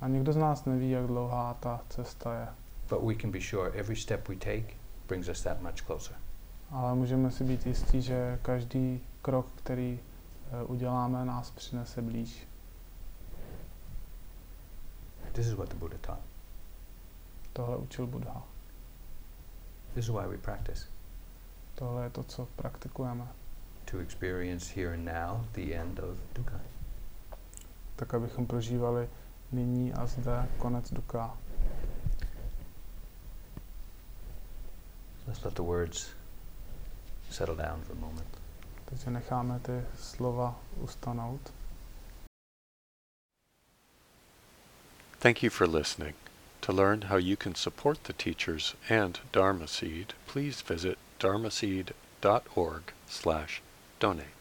[0.00, 2.48] A nikdo z nás neví, jak dlouhá ta cesta je.
[2.88, 4.74] but we can be sure every step we take
[5.08, 6.16] brings us that much closer.
[6.70, 10.00] Ale můžeme si být jistí, že každý krok, který
[10.52, 12.46] eh, uděláme, nás přinese blíž.
[15.32, 16.22] This is what the Buddha taught.
[17.52, 18.42] Tohle učil Buddha.
[19.94, 20.86] This is why we practice.
[21.74, 23.26] Tohle je to, co praktikujeme.
[23.90, 26.60] To experience here and now the end of dukkha.
[27.98, 29.08] Tak, abychom prožívali
[29.52, 31.36] nyní a zde konec duka.
[35.26, 36.08] Let's let the words
[37.30, 38.38] settle down for a moment.
[38.84, 41.52] Takže necháme ty slova ustanout.
[45.18, 46.14] Thank you for listening.
[46.60, 53.62] To learn how you can support the teachers and Dharma Seed, please visit dharmaseed.org slash
[54.00, 54.37] donate.